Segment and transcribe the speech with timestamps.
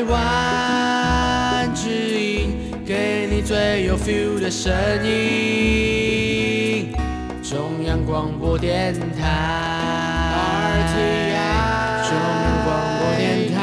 [0.00, 4.72] 台湾之音，给你最有 feel 的声
[5.04, 6.90] 音。
[7.42, 10.88] 中央广播电台。
[12.08, 12.16] 中央
[12.64, 13.58] 广播电台。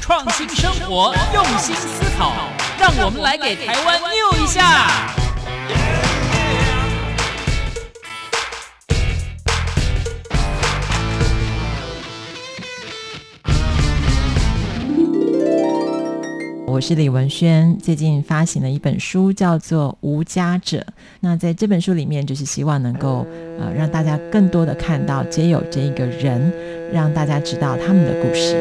[0.00, 2.32] 创新生活，用心思考，
[2.76, 5.21] 让我们来给台湾 new 一下。
[16.72, 20.78] 我是李文轩，最近发行了一本书，叫做《无家者》。
[21.20, 23.26] 那在这本书里面，就是希望能够
[23.58, 26.50] 呃让大家更多的看到街友这一个人，
[26.90, 28.56] 让大家知道他们的故事。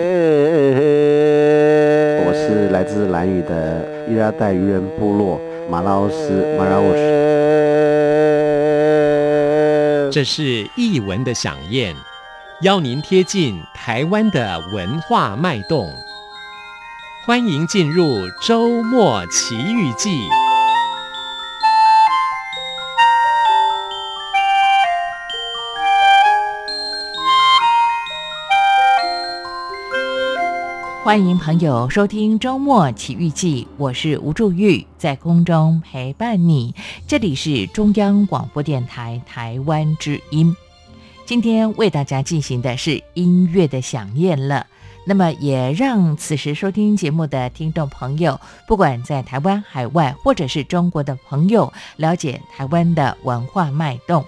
[2.26, 7.00] 我是来自兰屿的伊拉代渔人部落马拉奥斯马拉沃斯。
[10.12, 11.96] 这是译文的响宴，
[12.64, 15.90] 邀您贴近台湾的文化脉动。
[17.24, 20.28] 欢迎进入周末奇遇记。
[31.04, 36.74] 欢迎朋友收听周末奇遇记，我是吴祝玉，在空中陪伴你。
[37.06, 40.56] 这里是中央广播电台台湾之音，
[41.28, 44.66] 今天为大家进行的是音乐的饗宴了。
[45.04, 54.24] 那么，也让此时收听节目的听众朋友，不管在台湾、海外，或者是中国的朋友，了解台湾的文化脉动。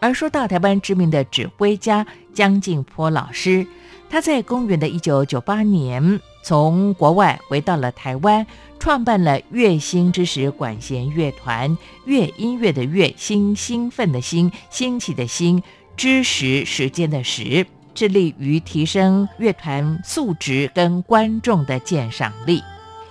[0.00, 3.66] 而说到台湾知名的指挥家江静波老师，
[4.10, 8.46] 他在公元的一九九八年从国外回到了台湾，
[8.78, 15.62] 创办了乐星之时管弦乐团，乐音乐的乐，兴兴奋的兴，兴起的兴，
[15.96, 17.66] 之时时间的时。
[17.94, 22.62] 致力于提升乐团素质跟观众的鉴赏力，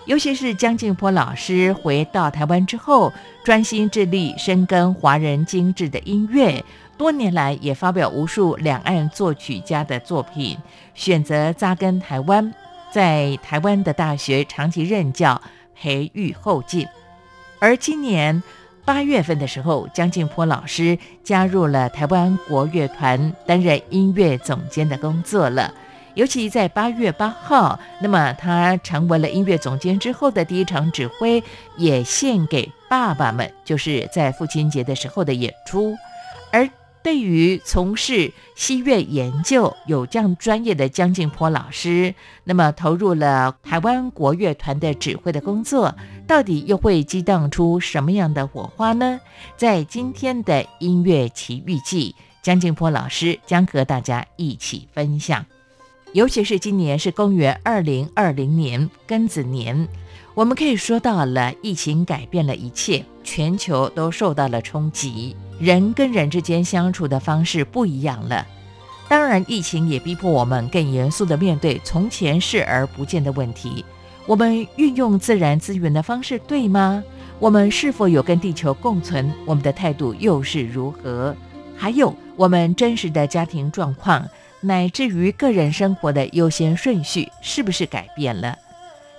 [0.06, 3.14] 尤其是江静波老师回到台湾之后，
[3.44, 6.64] 专心致力深耕华人精致的音乐，
[6.98, 10.58] 多年来也发表无数两岸作曲家的作品，
[10.94, 12.54] 选择扎根台湾，
[12.92, 15.42] 在台湾的大学长期任教，
[15.76, 16.88] 培育后进，
[17.60, 18.42] 而今年。
[18.84, 25.74] 八月份的时候，江静波老师加入了台湾国乐团，担任音乐总监的工作了。
[26.16, 31.42] 尤其在八月八号，那么他成为了音乐总监之后的第一场指挥，
[31.78, 35.96] 也献给爸爸们，就是在父亲节的时候的演出，
[36.52, 36.70] 而。
[37.04, 42.14] 对于从事西乐研究有这样专业的江静波老师，
[42.44, 45.96] 那么投入了台湾国乐团的指挥的工作，
[46.32, 49.20] 到底又会激荡出什么样的火花呢？
[49.58, 55.46] 在今天的音乐奇遇记，江静波老师将和大家一起分享。
[56.14, 59.90] 尤其是今年是公元二零二零年庚子年，
[60.34, 65.36] 我们可以说到了疫情改变了一切，全球都受到了冲击。
[65.60, 68.48] 人跟人之间相处的方式不一样了，
[69.10, 73.84] 当然，疫情也逼迫我们更严肃地面对从前视而不见的问题。
[74.26, 77.04] 我们运用自然资源的方式对吗？
[77.40, 79.32] 我们是否有跟地球共存？
[79.46, 81.36] 我们的态度又是如何？
[81.76, 84.28] 还有，我们真实的家庭状况，
[84.62, 88.58] 乃至于个人生活的优先顺序，是不是改变了？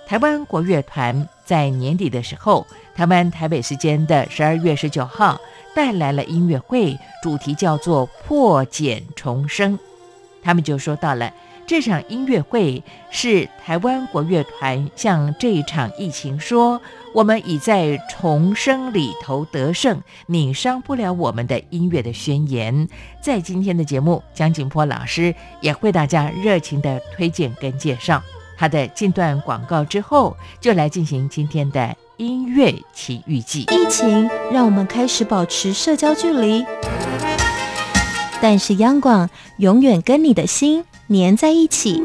[0.07, 2.65] 台湾国乐团在年底的时候，
[2.95, 5.39] 台湾台北时间的十二月十九号。
[5.75, 9.79] 带来了音乐会，主题叫做“破茧重生”。
[10.43, 11.33] 他们就说到了
[11.65, 16.81] 这场音乐会是台湾国乐团向这一场疫情说
[17.13, 22.87] ：“我们已在重生里头得胜，你伤不了我们的音乐的宣言。”
[23.21, 28.21] 在今天的节目，江景波老师也为大家热情的推荐跟介绍
[28.57, 31.95] 他的近段广告之后，就来进行今天的。
[32.17, 36.63] 音乐奇遇记，疫情让我们开始保持社交距离，
[38.39, 39.27] 但是央广
[39.57, 42.01] 永远跟你的心黏在一起。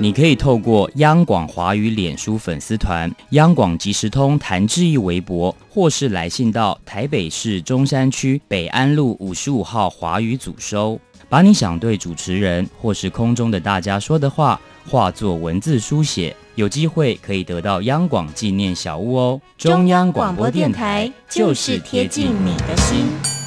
[0.00, 16.34] 你可以透过央广华语脸书粉丝团、央广即时通谭志毅微博，或是来信到台北市中山区北安路五十五号华语组收，把你想对主持人或是空中的大家说的话，化作文字书写。
[16.54, 19.40] 有机会可以得到央广纪念小物哦！
[19.56, 23.37] 中央广播电台就是贴近你的心。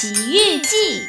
[0.00, 1.08] 奇遇记，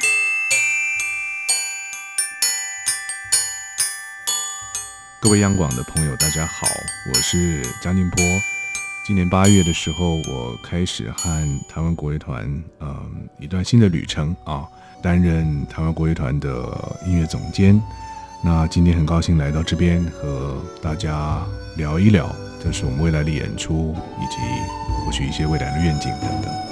[5.21, 6.65] 各位央广的朋友，大家好，
[7.07, 8.25] 我是江静波。
[9.06, 11.30] 今年八月的时候，我开始和
[11.69, 12.44] 台湾国乐团，
[12.80, 14.68] 嗯，一段新的旅程啊，
[15.03, 17.80] 担任台湾国乐团的音乐总监。
[18.44, 21.45] 那今天很高兴来到这边和大家
[21.77, 24.38] 聊一聊，这是我们未来的演出，以及
[25.06, 26.69] 或许一些未来的愿景等等。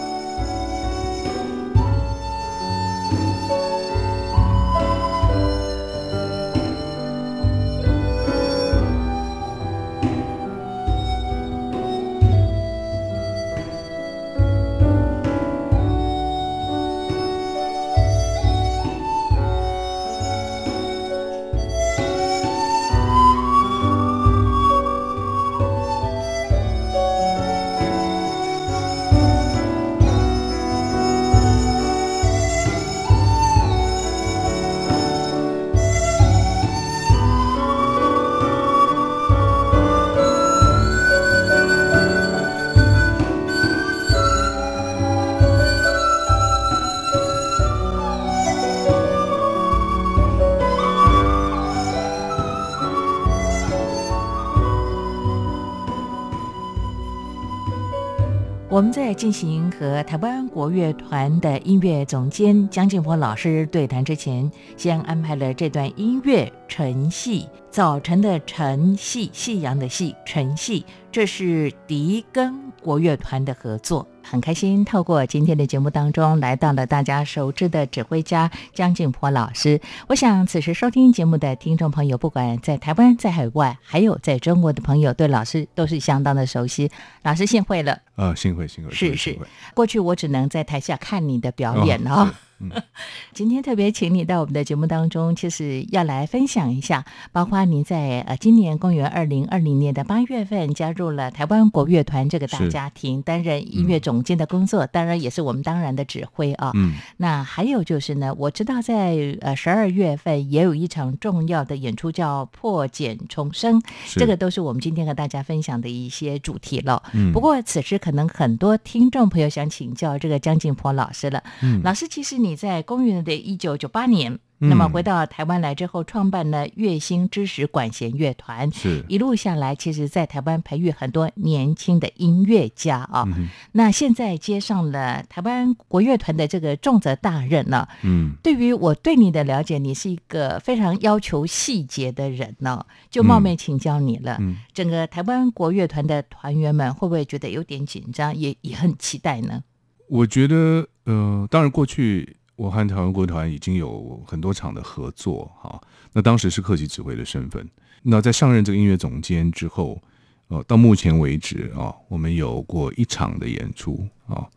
[58.92, 74.08] 在进行和台湾国乐团的音乐总监江静波老师对谈之前，先安排了这段音乐《晨戏》，早晨的晨戏，夕阳的夕，晨戏，这是笛跟国乐团的合作。
[74.24, 79.80] 很开心，透过今天的节目当中，来到了大家熟知的指挥家江静波老师。
[80.08, 86.90] 我想，此时收听节目的听众朋友，不管在台湾、在海外，还有在中国的朋友，对老师都是相当的熟悉。
[87.24, 89.40] 老师幸会了啊，幸会，幸会，是是。
[89.74, 92.30] 过去我只能在台下看你的表演哦。
[92.60, 92.72] 嗯，
[93.36, 106.72] 今天特别请你到我们的节目当中，其实要来分享一下，包括您在呃今年公元二零二零年的八月份加入了台湾国乐团这个大家庭，担任音乐总监的工作，嗯、当然也是我们当然的指挥啊。
[106.74, 117.04] 嗯，那还有就是呢，我知道在呃十二月份也有一场重要的演出叫破茧重生，这个都是我们今天和大家分享的一些主题了。
[117.14, 121.44] 嗯，不过此时可能很多听众朋友想请教这个江静波老师了。
[121.62, 122.58] 嗯，老师其实你。
[122.58, 133.50] 在公元的一九九八年，嗯，那么回到台湾来之后，创办了月星知识管弦乐团，是一路下来，其实在台湾培育很多年轻的音乐家啊，哦嗯。
[133.74, 137.88] 那现在接上了台湾国乐团的这个重责大任了。
[138.02, 144.38] 嗯，对于我对你的了解，你是一个非常要求细节的人呢，就冒昧请教你了。
[144.40, 149.64] 嗯，整个台湾国乐团的团员们会不会觉得有点紧张，也也很期待呢？
[150.10, 152.38] 我觉得，呃，当然过去。
[152.58, 155.80] 我和台湾国团已经有很多场的合作，哈。
[156.12, 157.66] 那当时是客席指挥的身份。
[158.02, 160.02] 那在上任这个音乐总监之后，
[160.48, 164.48] 呃，到目前为止啊，我们有过一场的演出啊，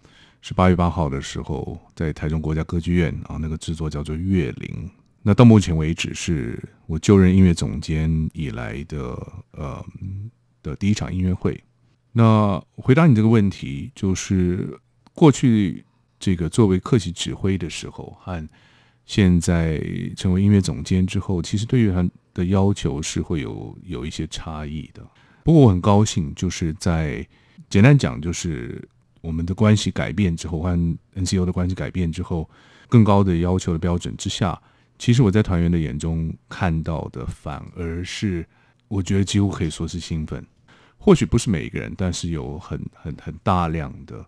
[0.41, 4.89] 是八月八号的时候在台中国家歌剧院啊，那个制作叫做《乐灵》。
[5.23, 8.99] 那到目前为止是我就任音乐总监以来的
[9.51, 9.85] 呃
[10.63, 11.63] 的第一场音乐会。
[12.13, 14.81] 那回答你这个问题，就是
[15.13, 15.85] 过去。
[16.21, 18.49] 这个作为客席指挥的时候，和
[19.07, 19.83] 现在
[20.17, 25.03] 成为音乐总监之后，其实对于他的要求是会有有一些差异的。
[25.43, 27.27] 不过我很高兴，就是在
[27.69, 28.87] 简单讲，就是
[29.21, 30.77] 我们的关系改变之后，和
[31.17, 32.49] NCO 的关系改变之后，
[32.89, 34.61] 更高的要求的标准之下，
[34.99, 38.47] 其实我在团员的眼中看到的，反而是
[38.87, 40.47] 我觉得几乎可以说是兴奋。
[40.99, 44.25] 或许不是每一个人，但是有很很很大量的。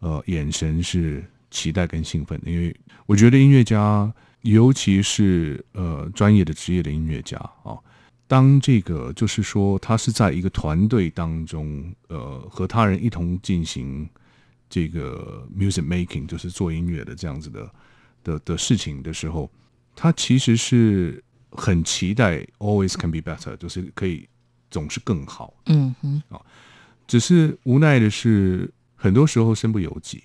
[0.00, 2.74] 呃，眼神是期待跟兴奋的，因为
[3.06, 4.12] 我觉得音乐家，
[4.42, 7.78] 尤其是呃专业的职业的音乐家啊，
[8.26, 14.08] 当这个就是说他是在一个团队当中，呃，和他人一同进行
[14.68, 17.70] 这个 music making，就是做音乐的这样子的
[18.22, 19.50] 的的事情的时候，
[19.94, 24.28] 他其实是很期待 always can be better，就是可以
[24.70, 25.54] 总是更好。
[25.66, 26.40] 嗯哼，啊，
[27.06, 28.70] 只是无奈的是。
[28.96, 30.24] 很多时候身不由己，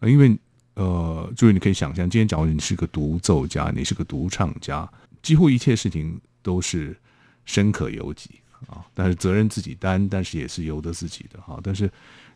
[0.00, 0.36] 呃，因为
[0.74, 4.86] 呃，注意你可以想象，今天假如你是个独奏家，你是个独唱家，
[5.22, 6.96] 几乎一切事情都是
[7.44, 11.60] 身可由己啊，但是责任自己担，但是也是由得自己的哈。
[11.62, 11.88] 但是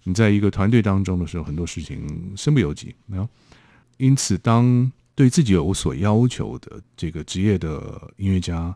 [0.05, 3.29] 你在一个团队当中的时候，很多事情身不由己，没有。
[3.97, 8.73] 因此，当对自己有所要求的这个职业的音乐家，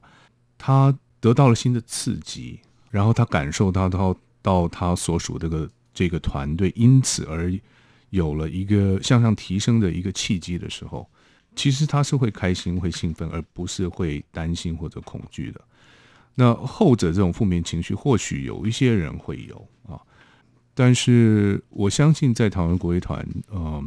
[0.59, 2.59] 他得到了新的刺激，
[2.91, 5.71] 然后他感受到到到他所属这个。
[5.93, 7.53] 这个团队因此而
[8.11, 11.09] 有了一个向上提升的一个契机的时候，
[11.57, 15.61] 其实他是会开心、会兴奋，而不是会担心或者恐惧的。
[16.35, 20.01] 那后者这种负面情绪，或许有一些人会有啊，
[20.73, 23.85] 但是我相信在台湾国乐团，呃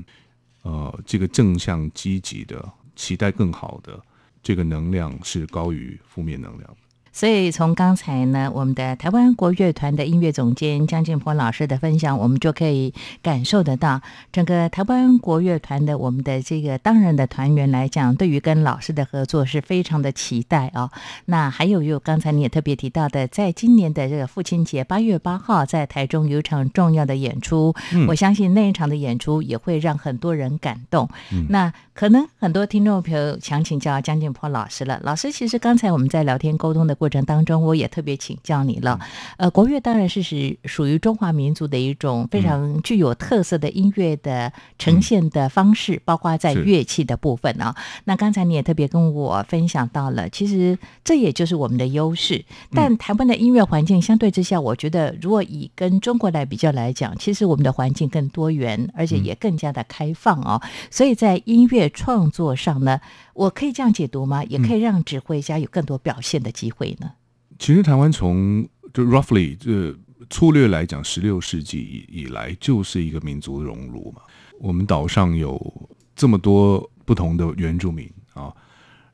[0.61, 3.99] 呃，这个正向积极的、期待更好的
[4.43, 6.77] 这个能量是高于负面能量。
[7.15, 12.93] 所以从刚才呢，我们的台湾国乐团的音乐总监江建波老师的分享，我们就可以
[13.23, 14.01] 感受得到，
[14.33, 20.91] 整个台湾国乐团的我们的这个当然的团员来讲，对于跟老师的合作是非常的期待哦。
[21.23, 31.07] 那还有有刚才你也特别提到的，在今年的这个父亲节八月八号，在台中有一场重要的演出，嗯、我相信那一场的演出也会让很多人感动。
[31.31, 38.99] 嗯、那可能很多听众朋友想请教江建波老师了，老师其实刚才我们在聊天沟通的过过程当中，我也特别请教你了。
[39.37, 47.75] 呃，国乐当然是是属于中华民族的一种非常具有特色的音乐的呈现的方式，嗯、包括在乐器的部分啊。
[48.05, 52.43] 那刚才你也特别跟我分享到了，其实这也就是我们的优势。
[52.71, 60.59] 但台湾的音乐环境相对之下，我觉得如果以跟中国来比较来讲，其实我们的环境更多元，而且也更加的开放哦。
[60.89, 62.99] 所以在音乐创作上呢，
[63.33, 64.43] 我可以这样解读吗？
[64.45, 67.11] 也可以让指挥家有更多表现的机会呢？
[67.57, 69.97] 其实台湾从就 roughly 这
[70.29, 74.21] 粗略来讲，十六世纪以以来就是一个民族熔炉嘛。
[74.59, 78.53] 我们岛上有这么多不同的原住民啊，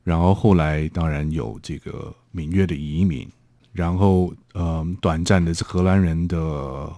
[0.02, 3.28] 然后后来当然有这个闽越的移民，
[3.72, 6.92] 然后呃短暂的是荷兰人的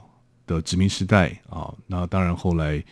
[0.47, 2.83] 的殖民时代啊，那当然后来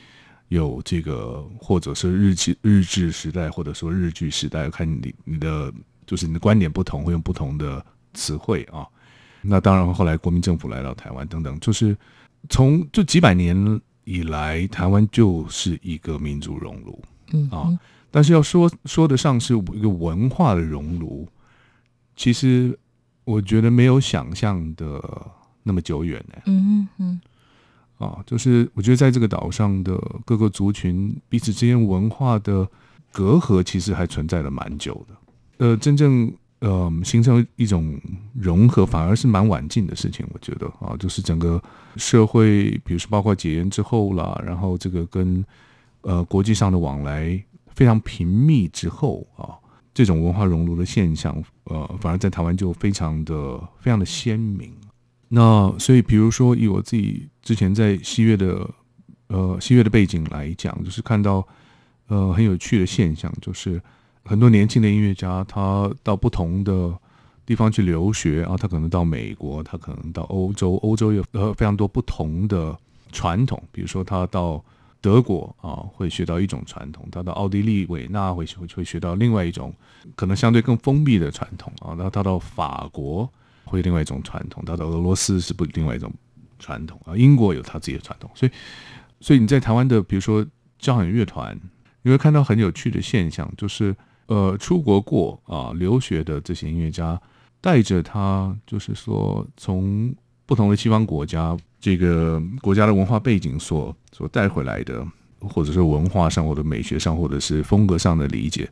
[0.52, 5.72] 有这个或者是日治日治时代，或者说日据时代，看你你的
[6.06, 7.84] 就是你的观点不同，会用不同的。
[8.14, 8.86] 词汇啊，
[9.40, 11.96] 那当然后来国民政府来到台湾等等，就是
[12.50, 13.56] 从这几百年
[14.04, 17.72] 以来，台湾就是一个民族熔炉，嗯啊，
[18.10, 21.26] 但是要说说得上是一个文化的熔炉，
[22.14, 22.78] 其实
[23.24, 25.02] 我觉得没有想象的
[25.62, 26.42] 那么久远呢。
[26.44, 27.18] 嗯嗯，
[28.02, 32.68] 啊，就是我觉得在这个岛上的各个族群彼此之间文化的
[33.12, 35.14] 隔阂，其实还存在了蛮久的。
[35.58, 36.32] 呃，真正。
[36.62, 38.00] 呃，形成一种
[38.32, 41.60] 融合，反而是蛮晚近的事情，我觉得啊，就是整个
[41.96, 45.44] 社会，比如说包括解严之后啦，然后这个跟
[46.02, 47.44] 呃国际上的往来
[47.74, 49.58] 非常频密之后啊，
[49.92, 54.72] 这种文化熔炉的现象，呃，反而在台湾就非常的非常的鲜明。
[55.34, 58.68] 那所以，比如说以我自己之前在西乐的
[59.28, 61.46] 呃西乐的背景来讲，就是看到
[62.08, 63.80] 呃很有趣的现象，就是。
[64.24, 66.96] 很多年轻的音乐家，他到不同的
[67.44, 72.78] 地方去留学啊，他可能到美国，他可能到欧洲，欧洲有呃非常多不同的
[73.10, 74.64] 传统，比如说他到
[75.00, 79.74] 德国啊，会学到一种传统；他到奥地利维纳会会会学到另外一种
[80.14, 81.90] 可能相对更封闭的传统啊。
[81.96, 83.28] 然后他到法国
[83.64, 86.12] 会另外一种传统，他到俄罗斯是不另外一种
[86.58, 87.16] 传统啊。
[87.16, 88.52] 英国有他自己的传统，所以
[89.20, 90.44] 所以你在台湾的比如说
[90.78, 91.58] 交响乐团，
[92.02, 93.94] 你会看到很有趣的现象，就是。
[94.26, 97.20] 呃，出国过啊，留学的这些音乐家，
[97.60, 100.14] 带着他，就是说，从
[100.46, 105.04] 不同的西方国家，这个国家的文化背景所所带回来的，
[105.40, 108.70] 或者是文化上或者美学上，或者是风格上的理解，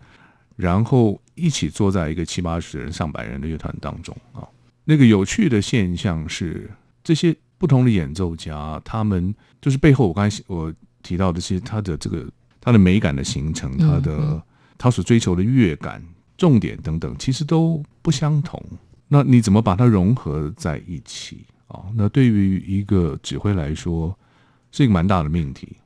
[0.56, 4.46] 然后一起坐在一个七八十人、上百人的乐团当中啊。
[4.90, 6.68] 那个有趣的现象是，
[7.04, 9.32] 这些不同的演奏家，他们
[9.62, 12.28] 就是背后我刚才我提到的其实，他的这个
[12.60, 14.42] 他的美感的形成，他的。
[14.82, 16.02] 他所追求的乐感、
[16.38, 18.58] 重点等等，其实都不相同。
[19.08, 21.84] 那你怎么把它融合在一起啊？
[21.94, 24.18] 那对于一个指挥来说，
[24.72, 25.76] 是一个蛮大的命题。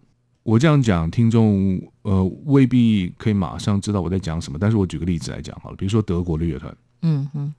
[0.45, 4.57] 我这样讲，听众呃未必可以马上知道我在讲什么。
[4.61, 7.53] 但是我举个例子来讲好了，比如说德国的乐团，嗯嗯，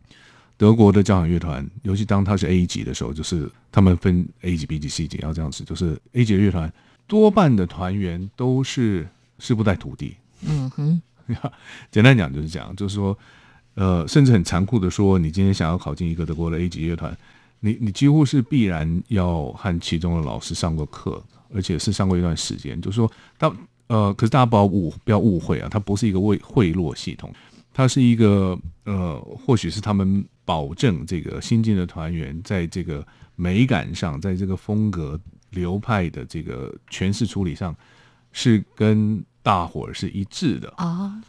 [0.57, 6.71] 德国的交响乐团，尤其当它是 A 级的时候，就是他们分 A 级、B 级、C 级，要这样子，就是 A 级的乐团
[7.07, 9.07] 多半的团员都是
[9.39, 11.01] 师不带徒弟，嗯哼。
[11.89, 13.17] 简单讲就是这样，就是说，
[13.73, 17.17] 呃，甚至很残酷的说，你今天想要考进一个德国的 A 级乐团，
[17.61, 22.79] 你你几乎是必然要和其中的老师上过课，而且是上过一段时间。
[22.79, 23.51] 就是说，他
[23.87, 27.33] 呃，可是大家不要误不要误会啊，它不是一个贿贿赂系统，
[27.73, 37.75] 它是一个呃，或许是他们保证这个新进的团员在这个美感上，在这个风格流派的这个诠释处理上，
[38.31, 39.21] 是跟。
[39.45, 40.73] 大伙儿是一致的。
[40.77, 41.21] 啊，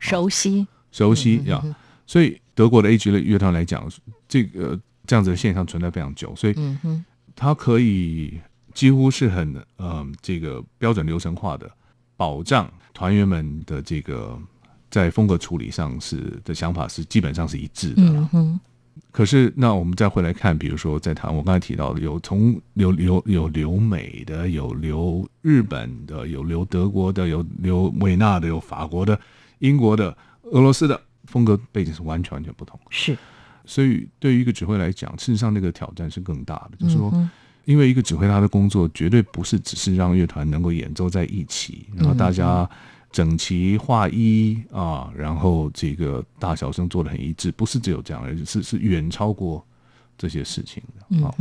[0.00, 0.66] 熟悉。
[0.90, 1.62] 熟悉呀，
[2.08, 3.88] 所以德国的 A 级的乐团来讲，
[4.26, 4.76] 这个
[5.06, 6.56] 这样子的现象存在非常久，所以
[7.36, 8.40] 它可以
[8.74, 11.70] 几乎是很嗯、呃、这个标准流程化的
[12.16, 14.36] 保障团员们的这个
[14.92, 18.28] 在风格处理上是的想法是基本上是一致的。
[19.10, 29.18] 可是那我们再回来看，比如说在台湾，我刚才提到的有从留留有留美的，有留日本的，有留德国的，有留维纳的，有法国的、
[29.60, 32.78] 英国的、俄罗斯的，风格背景是完全完全不同。
[32.90, 33.16] 是，
[33.64, 37.10] 所以对于一个指挥来讲，事实上那个挑战是更大的，就是说。
[37.64, 42.68] 因为一个指挥他的工作绝对不是只是让乐团能够演奏在一起，然后大家
[43.12, 49.64] 整齐划一啊，然后这个大小声做的很一致，不是只有这样而已，是是远超过
[50.16, 51.20] 这些事情的。
[51.20, 51.36] 好，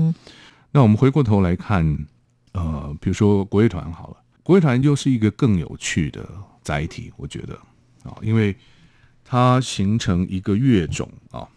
[0.72, 2.06] 那我们回过头来看，
[2.52, 6.30] 呃，比如说国乐团好了，国乐团又是一个更有趣的
[6.62, 7.56] 载体，我觉得
[8.04, 8.56] 啊，因为
[9.24, 11.48] 它形成一个乐种啊，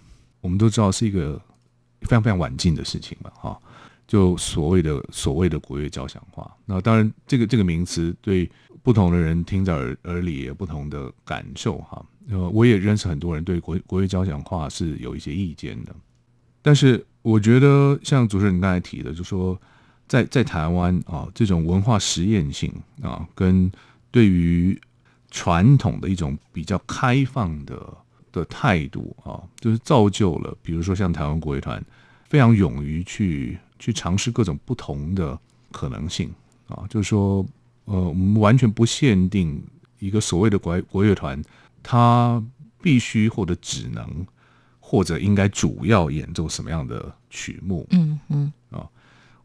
[0.41, 1.37] 我们都知道是一个
[2.03, 3.61] 非常非常晚近的事情嘛，哈。
[4.07, 8.49] 就所谓的所谓的国乐交响化，那当然这个这个名词对
[8.83, 12.05] 不同的人听在耳耳里也有不同的感受哈。
[12.29, 15.95] 呃，我也认识很多人对国国乐交响化是有一些意见的，
[16.61, 19.59] 但是我觉得像主持人刚才提的，就说
[20.07, 22.71] 在在台湾啊，这种文化实验性
[23.03, 23.73] 啊，跟
[24.11, 24.79] 对于
[25.31, 27.97] 传统的一种比较开放的
[28.31, 31.83] 的态度啊，就是造就了，比如说像台湾国乐团
[32.29, 33.59] 非常勇于去。
[33.85, 35.39] 去尝试各种不同的
[35.71, 36.33] 可能性
[36.69, 37.45] 啊，就是说，
[37.85, 39.63] 呃，我们完全不限定
[39.99, 41.39] 一个所谓的国国乐团，
[41.83, 42.43] 它
[42.81, 44.27] 必须或者只能
[44.81, 48.89] 或者应该主要演奏什么样的曲目，嗯嗯啊，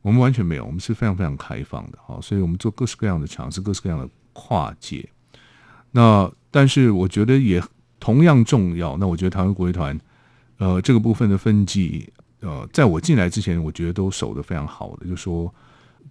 [0.02, 5.06] 我们完全没有，我们是非常非常开放的啊，所以我们做各式各样的尝试，各式各样的跨界。
[5.92, 7.62] 那但是我觉得也
[8.00, 10.00] 同样重要，那我觉得台湾国乐团，
[10.60, 12.08] 呃，这个部分的分际。
[12.42, 15.54] 呃，在我进来之前，我觉得都守得非常好的，就是说，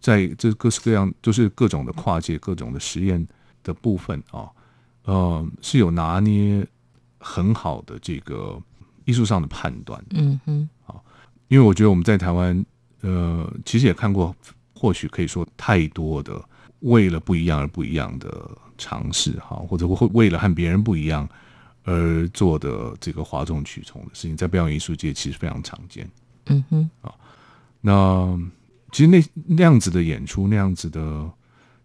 [0.00, 3.26] 在这各式各样，就是各种的跨界、各种的实验
[3.62, 4.48] 的部分啊，
[5.04, 6.66] 呃，是有拿捏
[7.18, 8.60] 很好的这个
[9.06, 10.04] 艺术上的判断。
[10.10, 10.96] 嗯哼，啊，
[11.48, 12.64] 因为我觉得我们在台湾，
[13.00, 14.34] 呃，其实也看过，
[14.74, 16.40] 或许可以说太多的
[16.80, 21.26] 为了不一样而不一样的尝试，哈，或者会为了和别人不一样。
[21.88, 26.06] 而做的这个哗众取宠的事情，在表演艺术界其实非常常见。
[26.46, 27.14] 嗯哼，啊，
[27.80, 28.38] 那
[28.92, 31.30] 其实那那样子的演出，那样子的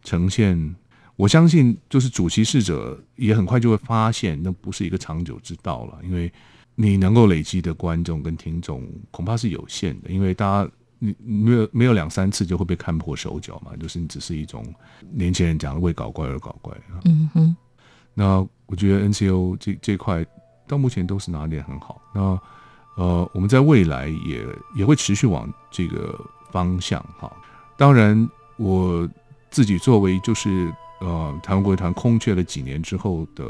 [0.04, 0.76] 呈现，
[1.16, 5.98] 我相信就是主席视者也很快就会发现，那不是一个长久之道了。
[6.04, 6.30] 因为
[6.76, 14.66] 你能够累积的观众跟听众恐怕是有限的，因为大家你没有没有两三次就会被看破手脚嘛，就是你只是一种
[15.14, 16.76] 年轻人讲的为搞怪而搞怪。
[17.06, 17.56] 嗯哼。
[18.14, 20.26] 那我觉得 NCO 这这块
[20.68, 22.02] 到目前都是拿捏很好。
[22.14, 22.40] 那
[22.96, 24.46] 呃，我们在未来也
[24.76, 26.20] 也会持续往这个
[26.52, 27.32] 方向哈。
[27.76, 29.10] 当然，我
[29.50, 33.46] 自己作为就是呃台湾国乐团空缺了几年之后的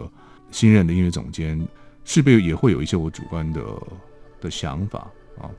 [0.49, 1.59] 新任的音乐总监，
[2.05, 3.61] 势必也会有一些我主观的
[4.39, 4.99] 的想法
[5.37, 5.51] 啊。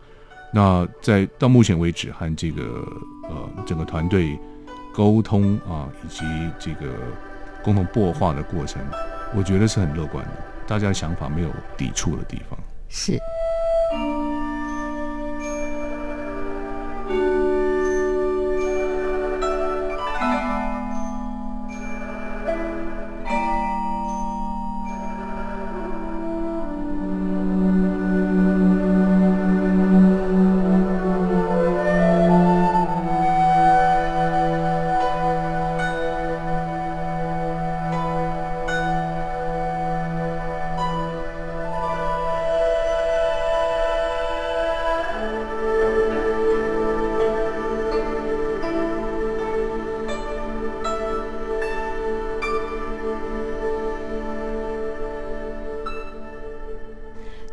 [0.53, 2.87] 那在到目前为止和这个
[3.25, 4.39] 呃整个团队
[4.95, 6.25] 沟通啊，以及
[6.59, 6.95] 这个。
[7.65, 8.81] 共同破化的过程，
[9.35, 10.33] 我觉得是很乐观的，
[10.67, 12.59] 大家的想法没有抵触的地方。
[12.89, 13.19] 是。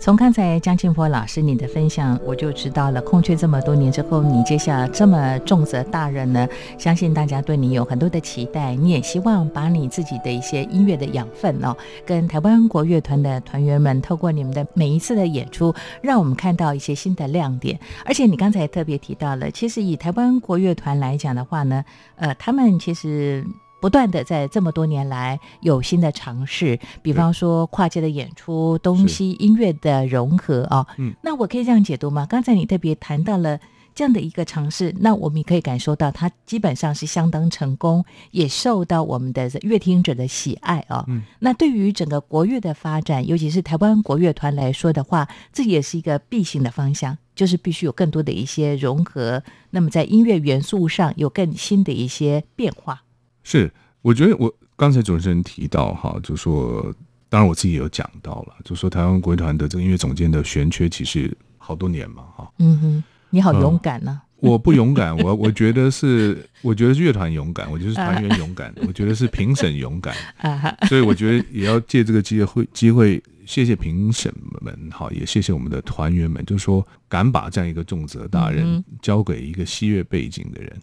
[0.02, 17.80] 从刚才江庆波老师你的分享，我就知道了，空缺这么多年之后，你接下这么重责大任呢，相信大家对你有很多的期待，你也希望把你自己的一些音乐的养分哦，跟台湾国乐团的团员们，透过你们的每一次的演出，让我们看到一些新的亮点。
[18.04, 21.86] 而且你刚才特别提到了，其实以台湾国乐团来讲的话呢，
[22.16, 23.46] 呃，他们其实。
[23.82, 30.86] 不断的在这么多年来有新的尝试，比方说跨界的演出、东西音乐的融合啊。
[30.98, 32.26] 嗯，那我可以这样解读吗？
[32.30, 33.60] 刚才你特别谈到了
[33.96, 41.04] 这样的一个尝试，那我们也可以感受到它基本上是相当成功，也受到我们的乐听者的喜爱啊。
[41.08, 53.02] 嗯，那对于整个国乐的发展，尤其是台湾国乐团来说的话，这也是一个必行的方向，就是必须有更多的一些融合，那么在音乐元素上有更新的一些变化。
[53.44, 56.94] 是，我觉得我刚才主持人提到哈，就说，
[57.30, 62.52] 当然我自己也有讲到了，就说台湾国乐团的这个音乐总监的悬缺，其实好好多年嘛，哈。
[62.60, 64.22] 嗯哼，你好勇敢呢。
[64.42, 70.14] 我不勇敢，我我觉得是， 我觉得是乐团勇敢，我觉得是团员勇敢，我觉得是评审勇敢。
[70.90, 80.74] 所以我觉得也要借这个机会机会，谢谢评审们，哈，也谢谢我们的团员们，就是说敢把这样一个重责大任交给一个西乐背景的人。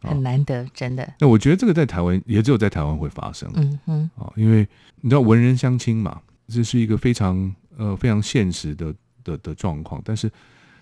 [0.00, 1.14] 很难得，真的。
[1.18, 3.50] 那我觉得这个在台湾也只有在台湾会发生。
[3.54, 4.66] 嗯哼，啊，因为
[5.00, 10.00] 你知道文人相亲嘛，这是一个非常呃非常现实的的的状况。
[10.04, 10.30] 但是，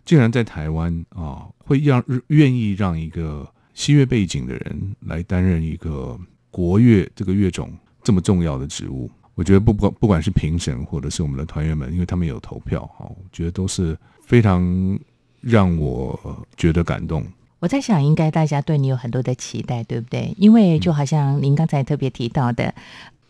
[0.05, 6.19] 竟然在台湾啊，会让愿意让一个西乐背景的人来担任一个
[6.51, 14.99] 国乐这个乐种这么重要的职务，我觉得不管不管是评审或者是我们的团员们，因为他们有投票哈，我觉得都是非常
[15.41, 17.27] 让我觉得感动。
[17.59, 20.35] 我在想，应该大家对你有很多的期待，对不对？
[20.39, 22.75] 因为就好像您刚才特别提到的，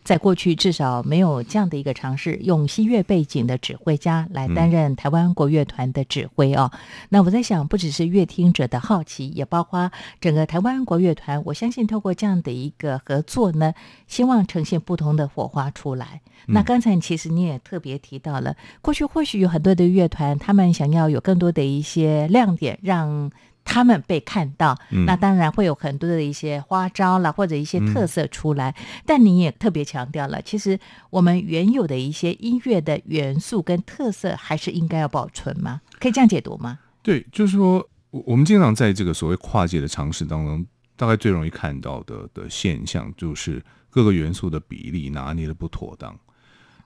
[0.03, 6.71] 在过去至少没有这样的一个尝试，用西乐背景的指挥家来担任台湾国乐团的指挥哦。
[7.09, 11.41] 那我在想，不只是乐听者的好奇，也包括整个台湾国乐团。
[11.45, 13.73] 我相信透过这样的一个合作呢，
[14.07, 16.21] 希望呈现不同的火花出来。
[16.47, 23.29] 那刚才其实你也特别提到了，过去或许有很多的乐团，他们想要有更多的一些亮点，让
[23.69, 28.73] 他们被看到，那当然会有很多的一些花招啦，或者一些特色出来。
[29.05, 35.81] 但你也特别强调了，其实我们原有的一些音乐的元素跟特色，还是应该要保存吗？
[35.99, 36.79] 可以这样解读吗？
[37.03, 46.17] 对，就是说，我们经常在这个所谓跨界的尝试当中，大概最容易看到的的现象，就是各个元素的比例拿捏的不妥当，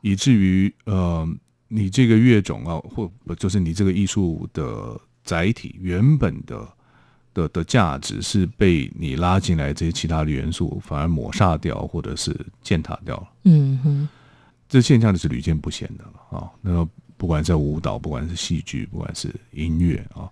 [0.02, 1.28] 以至于呃，
[1.68, 5.00] 你这个乐种啊，或就是你这个艺术的。
[5.24, 6.68] 载体原本的
[7.34, 13.30] 的的价值是被你拉进来这些其他的元素反而抹杀掉，或者是践踏掉了。
[13.44, 14.10] 嗯哼，
[14.68, 16.52] 这现象就是屡见不鲜的了啊。
[16.62, 20.28] 那不管在舞蹈，不管是戏剧，不管是音乐啊，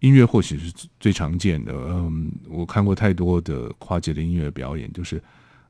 [0.00, 1.72] 音乐或许是最常见的。
[1.72, 5.22] 嗯，我看过太多的跨界的音乐表演，就是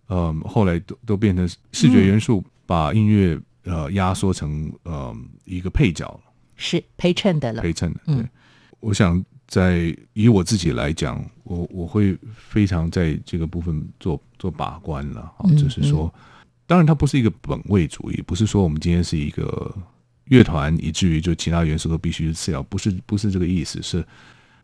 [0.08, 6.20] 嗯，后来都都变成视觉元素把音乐呃压缩成呃一个配角了，
[6.56, 8.24] 是陪衬的了，陪衬的，对。
[8.80, 15.20] 我想在以我自己来讲，我我会非常在这个部分做做把关了。
[15.38, 16.12] 啊，就是说，
[16.66, 19.74] 当然它不是一个本位主义，不是说我们今天是一个
[20.24, 23.82] 乐团，以至于就其他元素都必须是次要，不是不是这个意思。
[23.82, 24.04] 是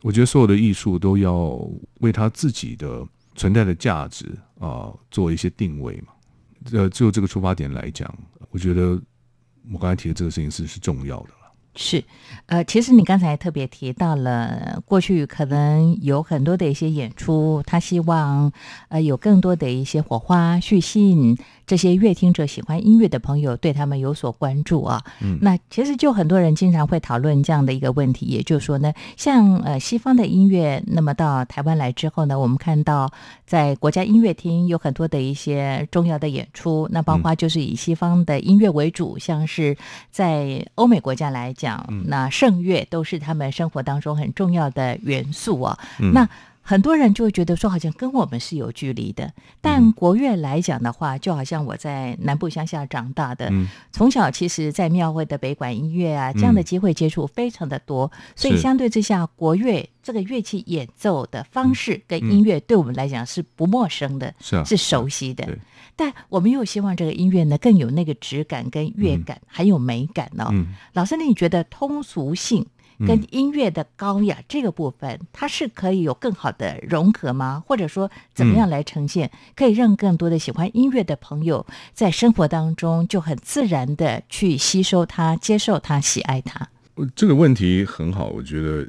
[0.03, 1.59] 我觉得所有的艺术都要
[2.01, 4.27] 为它自己的存在的价值
[4.59, 6.13] 啊做一些定位嘛。
[6.73, 8.13] 呃，就这个出发点来讲，
[8.51, 9.01] 我觉得
[9.73, 11.31] 我刚才提的这个事情是是重要的。
[11.79, 12.03] 是，
[12.47, 18.51] 呃，其实你刚才特别提到了，过去可能有很多的一些演出，他希望
[18.89, 21.37] 呃有更多的一些火花去吸引
[21.67, 25.05] 这些乐听者、喜欢音乐的朋友对他们有所关注啊。
[25.21, 33.13] 嗯，那其实就很多人经常会讨论这样的一个问题，也就是说呢，像呃西方的音乐，那么到台湾来之后呢，我们看到
[33.45, 39.77] 在国家音乐厅有很多的一些重要的演出，那包括就是以西方的音乐为主，像是
[40.11, 41.66] 在欧美国家来讲。
[41.67, 45.77] 讲那圣乐都是他们生活当中很重要的元素啊。
[45.99, 46.29] 嗯、那
[46.63, 49.33] 很多人就会觉得说，好像跟我们是有距离的。
[49.61, 58.11] 但国乐来讲的话，就好像我在南部乡下长大的，嗯、从小其实，在庙会的北管音乐啊，这样的机会接触非常的多。
[58.15, 65.47] 嗯、所以相对之下，国乐这个乐器演奏的方式跟音乐，对我们来讲是不陌生的，是熟悉的。
[65.97, 70.51] 但我们又希望这个音乐呢，更有那个质感跟乐感，嗯、还有美感哦。
[70.53, 72.67] 嗯、老师，那你觉得通俗性
[73.07, 77.63] 跟音乐的高雅这个部分，嗯、它是可以有更好的融合吗？
[77.67, 86.69] 或者说，怎么样来呈现，可以让更多的喜欢音乐的朋友在生活当中就很自然的去吸收它、接受它、喜爱它？
[87.15, 88.87] 这个问题很好，我觉得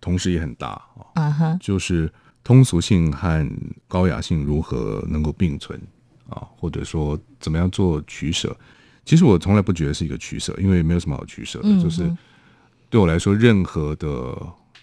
[0.00, 1.04] 同时也很大啊。
[1.14, 2.10] 嗯哼，就是
[2.42, 3.46] 通俗性和
[3.86, 5.78] 高雅性如何能够并存？
[6.32, 8.56] 啊，或者说怎么样做取舍？
[9.04, 11.68] 其实我从来不觉得是一个取舍，因为没有什么好取舍的。
[11.68, 12.08] 嗯、就是
[12.88, 14.08] 对我来说，任何的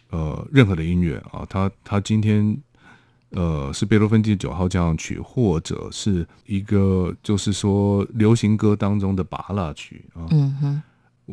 [0.09, 2.57] 呃任何的音乐啊，它它今天
[3.29, 10.81] 呃是贝多芬第九号交响曲，或者是一个就是说流行歌当中的拔拉曲啊，嗯哼，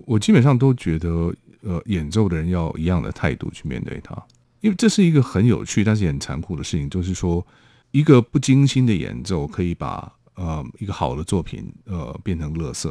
[0.06, 4.14] 我基本上都觉得呃演奏的人要一样的态度去面对它，
[4.60, 7.44] 因为这是一个很有趣但是也很残酷的事情，就是说。
[7.90, 12.90] 一个不精心的演奏可以把呃一个好的作品呃变成垃圾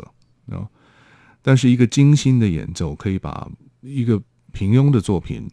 [0.49, 0.67] 啊，
[1.41, 3.49] 但是一个精心的演奏可以把
[3.81, 5.49] 一个平庸的作品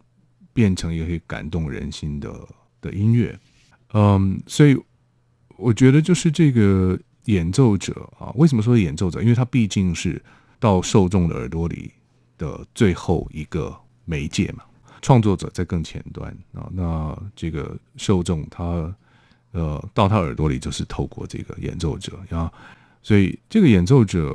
[0.53, 2.49] 变成一个可以感动人心的
[2.81, 3.39] 的音乐，
[3.93, 4.77] 嗯，所以
[5.57, 9.21] 我觉得就是这个演奏者啊，为什么说演奏者？
[9.23, 10.23] 因为他毕竟是
[10.59, 11.91] 到受众的耳朵里
[12.39, 13.75] 的最后一个
[14.05, 14.65] 媒介嘛，
[15.01, 18.95] 创作者在更前端啊，那这个受众他
[19.53, 22.53] 呃到他耳朵里就是透过这个演奏者，然后
[23.03, 24.35] 所以这个演奏者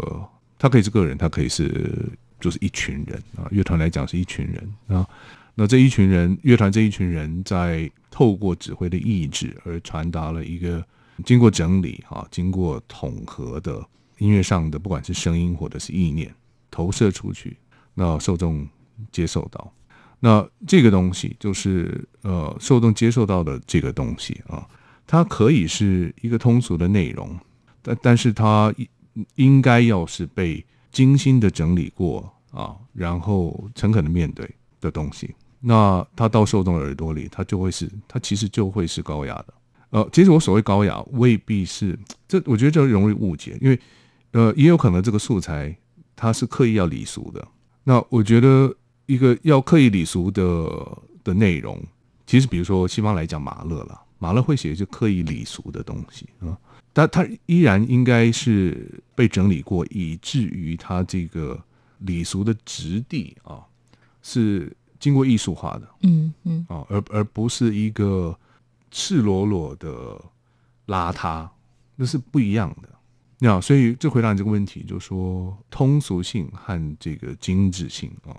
[0.57, 5.07] 他可以是个人，他可以是就是一群人啊，乐团来讲是一群人啊，
[5.55, 10.83] 那这一群人乐团这一群人在透过指挥的意志而传达了一个
[11.25, 13.85] 经过整理啊，经过统合的
[14.17, 16.33] 音乐上的不管是声音或者是意念
[16.71, 17.57] 投射出去，
[17.93, 18.67] 那受众。
[19.11, 19.71] 接受到，
[20.19, 24.67] 那这个东西就是呃，受众接受到的这个东西啊，
[25.07, 27.35] 它可以是一个通俗的内容，
[27.81, 28.71] 但但是它
[29.35, 34.47] 应该要是被精心的整理过啊，然后诚恳的面对
[34.79, 39.53] 的东西，那它到受众耳朵里，它就会是，它其实就会是高雅的。
[39.89, 43.79] 呃，其实我所谓高雅，未必是这，我觉得这容易误解，因为
[44.33, 45.75] 呃，也有可能这个素材
[46.15, 47.47] 它是刻意要礼俗的。
[47.85, 48.75] 那我觉得。
[49.07, 50.69] 一个要刻意礼俗的
[51.23, 51.81] 的内容，
[52.25, 56.57] 其实比如说西方来讲马勒了，马勒会写一些刻意礼俗的东西啊，
[56.93, 61.61] 但他依然应该是被整理过，以至于他这个
[61.99, 63.63] 礼俗的质地啊
[64.21, 68.37] 是经过艺术化的，嗯嗯啊，而而不是一个
[68.89, 70.19] 赤裸裸的
[70.87, 71.47] 邋遢，
[71.95, 72.89] 那是不一样的。
[73.39, 78.35] 那所以这回答你这个问题，就说通俗性和这个精致性啊。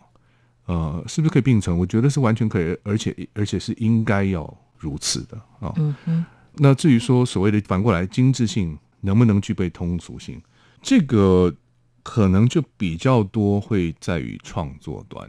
[0.67, 1.79] 呃，是不是可以并存？
[1.79, 4.45] 我觉得是完全可以，而且而且是应该要
[4.79, 5.75] 如此的啊。
[6.55, 10.41] 那至于说所谓的反过来精致性能不能具备通俗性，
[10.83, 11.55] 这个
[12.03, 15.29] 可能就比较多会在于创作端。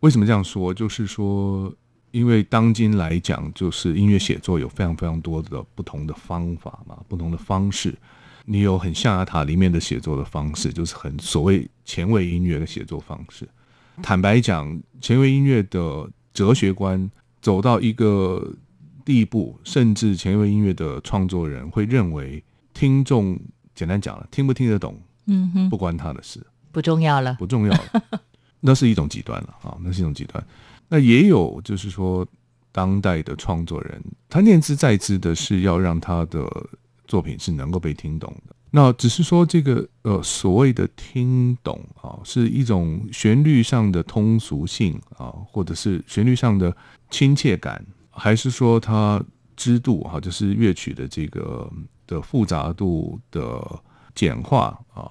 [0.00, 0.72] 为什么这样说？
[0.72, 1.70] 就是说，
[2.10, 7.94] 因为当今来讲，就是音乐写作有非常非常多的不同的方法嘛，不同的方式。
[8.46, 13.46] 你有很象牙塔里面的写作的方式，就是很所谓前卫音乐的写作方式。
[14.02, 17.10] 坦白讲，前卫音乐的哲学观
[17.42, 18.50] 走到一个
[19.04, 22.42] 地步，甚至前卫音乐的创作人会认为，
[22.74, 23.38] 听众
[23.74, 28.02] 简单讲了，听不听得懂，嗯哼，不关他的事，不重要了，不重要了，
[28.60, 30.44] 那是一种极端了啊，那是一种极端。
[30.88, 32.26] 那也有就是说，
[32.72, 36.44] 当代的创作人，他念之在之的是要让他的
[37.06, 38.54] 作品是能够被听懂的。
[38.72, 46.76] 那只是说这个呃所谓的听懂啊，是一种旋律上的通俗性啊，或者是旋律上的
[47.10, 47.84] 亲切感，
[48.20, 49.22] 还是说它
[49.56, 51.70] 支度哈，就是乐曲的这个
[52.06, 53.60] 的复杂度的
[54.14, 55.08] 简化啊，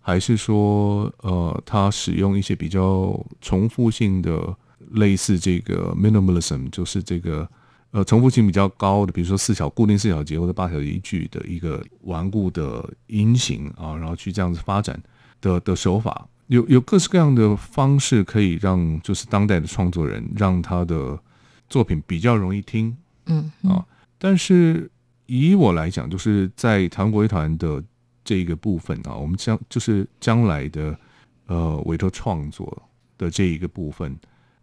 [0.00, 4.56] 还是说呃它使用一些比较重复性的
[4.90, 7.48] 类似这个 minimalism，就是这个。
[7.92, 15.02] 呃，重复性比较高的，比如说四小固定四小节或者八小节一句的一个顽固的音型啊，然后去这样子发展
[15.40, 21.18] 的的手法，有有各式各样的方式可以让就是当代的创作人让他的
[21.70, 23.86] 作品比较容易听，嗯啊，
[24.18, 24.90] 但是
[25.24, 27.82] 以我来讲，就是在台湾国乐团的
[28.22, 30.94] 这一个部分啊，我们将就是将来的
[31.46, 32.82] 呃委托创作
[33.16, 34.14] 的这一个部分，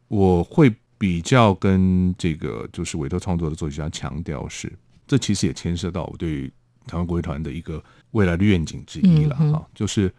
[0.08, 0.72] 我会。
[1.00, 4.74] 比较跟这个就是委托创作的作曲家强调是，
[5.06, 6.52] 这其实也牵涉到我对
[6.88, 7.80] 台湾国乐团的一个
[8.14, 10.12] 未来的愿景之一了哈，就是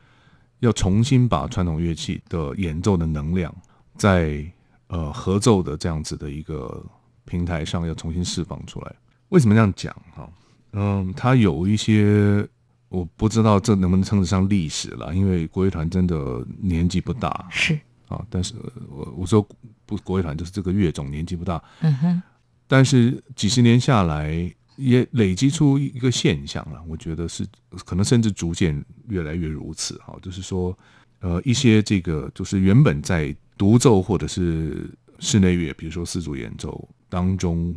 [0.61, 3.53] 要重新把传统乐器的演奏的能量，
[3.96, 4.48] 在
[4.88, 6.85] 呃合奏的这样子的一个
[7.24, 8.94] 平台上要重新释放出来。
[9.31, 10.29] 为什么这样讲哈？
[10.72, 12.46] 嗯，它有一些
[12.88, 18.55] 我不知道这能不能称得上历史了，因为国乐团真的年纪不大，是啊，但是
[18.90, 19.46] 我我说。
[19.88, 22.22] 不，国乐团就是这个乐种年纪不大，嗯哼，
[22.66, 26.79] 但是几十年下来也累积出一个现象了。
[26.87, 27.42] 我觉得是
[27.87, 29.96] 可能甚至逐渐越来越如此。
[30.05, 30.79] 哈，就是说，
[31.20, 37.77] 呃，一些这个就是原本在独奏或者是室内乐，比如说四组演奏当中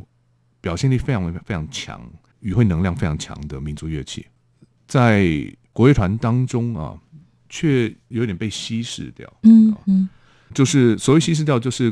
[0.62, 2.08] 表现力非常非常强、
[2.40, 4.26] 与会能量非常强的民族乐器，
[4.88, 5.28] 在
[5.74, 6.98] 国乐团当中啊，
[7.50, 9.32] 却有点被稀释掉。
[9.44, 10.08] 嗯嗯。
[10.54, 11.90] 就是所谓稀释掉，就是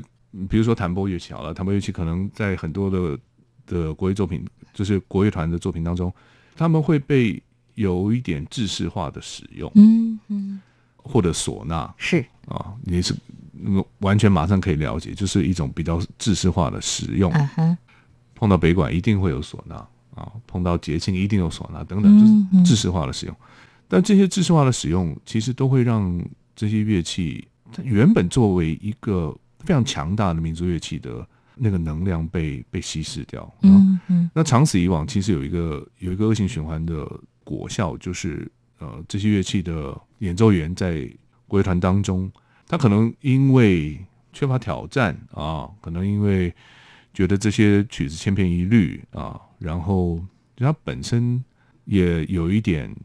[0.50, 3.18] 比如说弹拨乐器好了，弹拨乐器可能在很多的
[3.66, 6.14] 的国乐作品，就是国乐团的作品当中，
[6.58, 7.42] 他们会被
[7.76, 10.62] 有一点制式化的使用，嗯嗯，
[10.98, 13.16] 或者唢呐是啊，你是
[14.00, 17.32] 完全马上可以了解，就是一种比较制式化的使用。
[18.36, 23.36] 碰到北管一定会有唢呐啊，碰到节庆一定有唢呐等等，就是制式化的使用。
[23.88, 26.22] 但这些制式化的使用，其实都会让
[26.56, 27.48] 这些乐器。
[27.72, 37.08] 它原本作为一个非常强大的民族乐器的那个能量被被稀释掉，嗯嗯，那长此以往，其实有一个有一个恶性循环的
[37.44, 41.08] 果效，就是呃，这些乐器的演奏员在
[41.48, 42.32] 国乐团当中，
[42.70, 44.00] 他可能因为
[44.32, 46.54] 缺乏挑战啊，可能因为
[47.12, 50.24] 觉得这些曲子千篇一律啊，然后
[50.56, 51.44] 他本身
[51.86, 52.96] 也有一点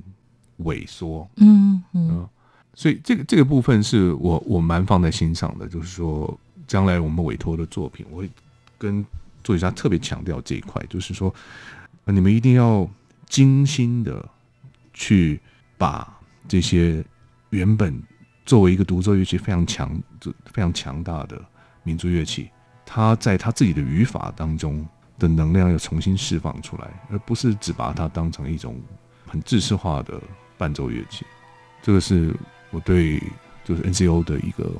[0.58, 2.28] 萎缩，嗯嗯、啊，
[2.74, 8.28] 所以这个这个部分是我我蛮放在心上的，就是说将来我们委托的作品，我会
[8.76, 9.02] 跟
[9.42, 11.34] 作曲家特别强调这一块，就是说
[12.04, 12.86] 你们一定要
[13.30, 14.28] 精心的
[14.92, 15.40] 去
[15.78, 17.02] 把这些
[17.48, 17.98] 原本。
[18.44, 19.90] 作为一个独奏乐器非常强、
[20.52, 21.40] 非常强大的
[21.82, 22.50] 民族乐器，
[22.84, 24.86] 它在它自己的语法当中
[25.18, 28.80] 的能量要重新释放出来，而不是只把它当成一种
[29.26, 30.20] 很制式化的
[30.58, 31.24] 伴奏乐器。
[31.82, 32.34] 这个是
[32.70, 33.22] 我对
[33.64, 34.70] 就是 NCO 的一个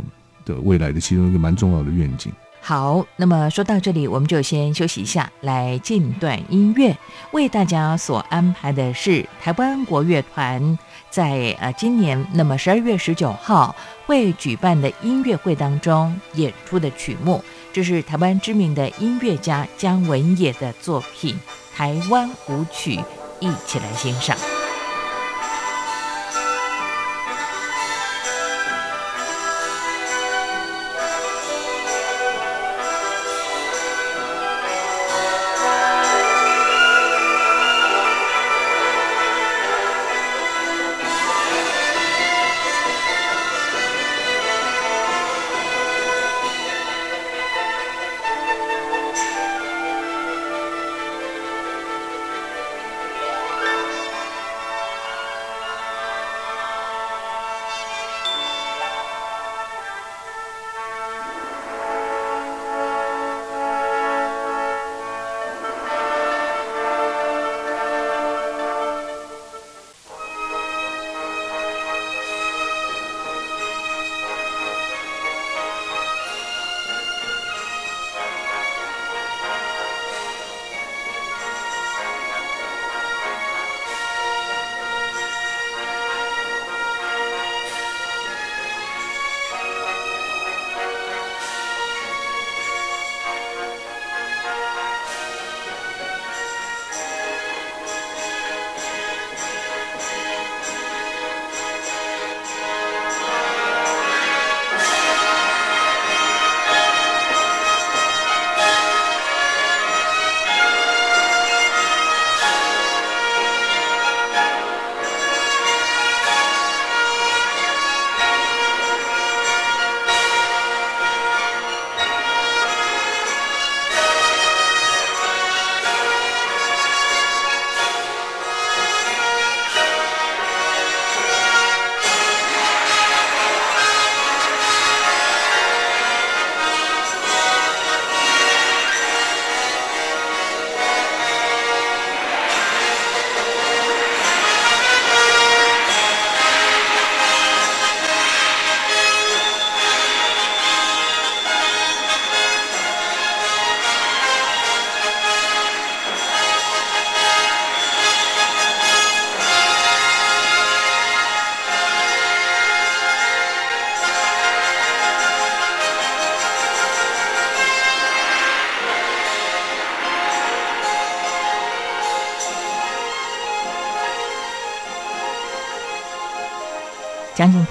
[0.45, 2.33] 的未来的其中一个蛮重要的愿景。
[2.61, 6.97] 好，那么说到这里，我们就先休息一下，来进段音乐。
[7.33, 10.79] 为大家所安排的是台湾国乐团
[11.15, 17.41] 在呃今年那么十二月十九号会举办的音乐会当中演出的曲目，
[17.73, 21.39] 这是台湾知名的音乐家姜文也的作品
[21.77, 22.97] 《台湾舞曲》，
[23.39, 24.37] 一起来欣赏。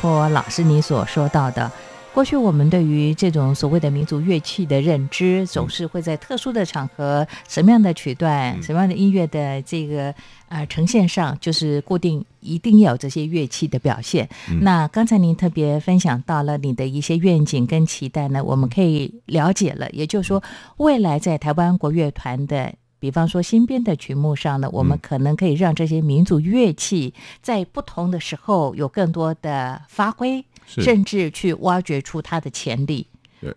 [0.04, 1.72] 张静波老师，你所说到的，
[2.13, 10.13] 过去我们对于这种所谓的民族乐器的认知，总是会在特殊的场合、什么样的曲段、什么样的音乐的这个
[10.50, 14.28] 呃呈现上，就是固定一定要有这些乐器的表现。
[14.60, 20.44] 那刚才您特别分享到了你的一些愿景跟期待呢，我们可以了解了，也就是说，
[20.78, 22.74] 未来在台湾国乐团的。
[23.04, 33.08] 比方说新编的曲目上呢，我们可能可以让这些民族乐器在不同的时候有更多的发挥，甚至去挖掘出它的潜力。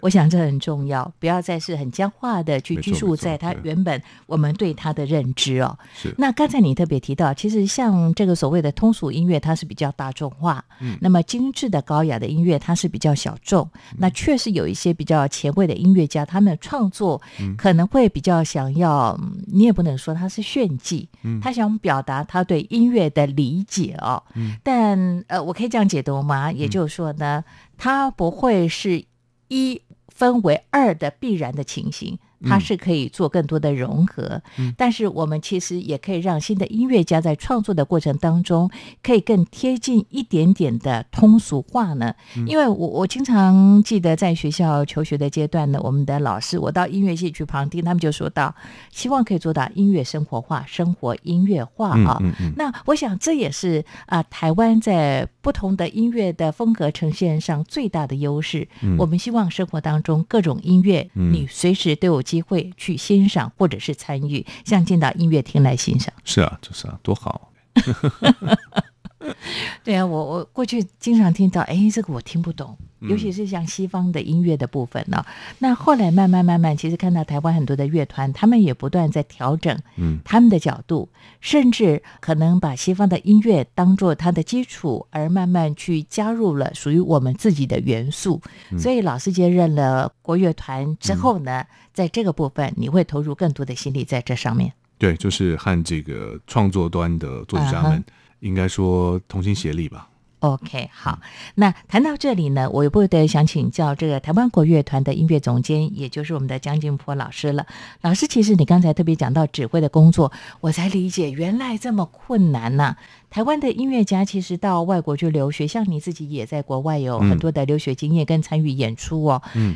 [0.01, 5.79] 我想这很重要，不要再是很僵化的去拘束在他原本我们对他的认知哦。
[5.95, 6.15] 是。
[6.19, 10.65] 那刚才你特别提到，其实像这个所谓的通俗音乐，它是比较大众化。
[10.81, 10.97] 嗯。
[11.01, 13.69] 那么精致的高雅的音乐，它是比较小众。
[13.75, 13.97] 嗯。
[13.99, 17.21] 那确实有一些比较前卫的音乐家，他们的创作
[17.59, 21.09] 可能会比较想要，你也不能说他是炫技。
[21.23, 21.41] 嗯。
[21.41, 24.23] 他想表达他对音乐的理解哦。
[24.35, 24.57] 嗯。
[24.63, 26.51] 但呃，我可以这样解读吗？
[26.53, 27.45] 也就是说呢，
[27.77, 29.05] 他不会是。
[29.49, 38.71] 一分为二的必然的情形，它是可以做更多的融合，嗯、但是我们其实也可以让新的音乐家在创作的过程当中，
[39.03, 42.15] 可以更贴近一点点的通俗化呢。
[42.37, 48.55] 嗯、因为我我经常记得在学校求学的阶段呢，我们的老师，我到音乐系去旁听，他们就说到，
[48.93, 52.21] 希望可以做到音乐生活化、生活音乐化啊。
[52.57, 58.69] 那我想这也是啊、呃，台湾在不同的音乐的风格呈现上最大的优势。
[58.83, 62.26] 嗯、我们希望生活当中各种音乐，嗯、你随时都有。
[62.27, 66.13] 机会去欣赏或者是参与，像进到音乐厅来欣赏。
[66.25, 67.53] 是啊，就是啊，多好。
[69.85, 75.25] 对啊，我我过去经常听到，哎，这个我听不懂，尤其是像西方的音乐的部分呢、哦。
[75.27, 88.41] 嗯、那后来慢慢慢慢，其实看到台湾很多的乐团，他们也不断在调整，嗯，他们的角度，嗯、甚至可能把西方的音乐当做它的基础，而慢慢去加入了属于我们自己的元素。
[88.71, 94.73] 嗯、所以老师接任了国乐团之后呢，嗯、在这个部分，你会投入更多的心力在这上面。
[94.99, 97.93] 对，就是和这个创作端的作曲家们。
[97.93, 98.05] Uh huh.
[98.41, 100.09] 应该说同心协力吧。
[100.41, 101.19] OK，好。
[101.55, 107.67] 那谈到这里呢，我也不得想请教这个台湾国乐团的音乐总监，也就是我们的江静波老师了。
[108.03, 110.31] 老师，其实你刚才特别讲到指挥的工作，
[110.61, 112.97] 我才理解原来这么困难呢、啊。
[113.31, 119.43] 台湾的音乐家其实到外国去留学，像你自己也在国外有很多的留学经验跟参与演出哦。
[119.55, 119.73] 嗯。
[119.73, 119.75] 嗯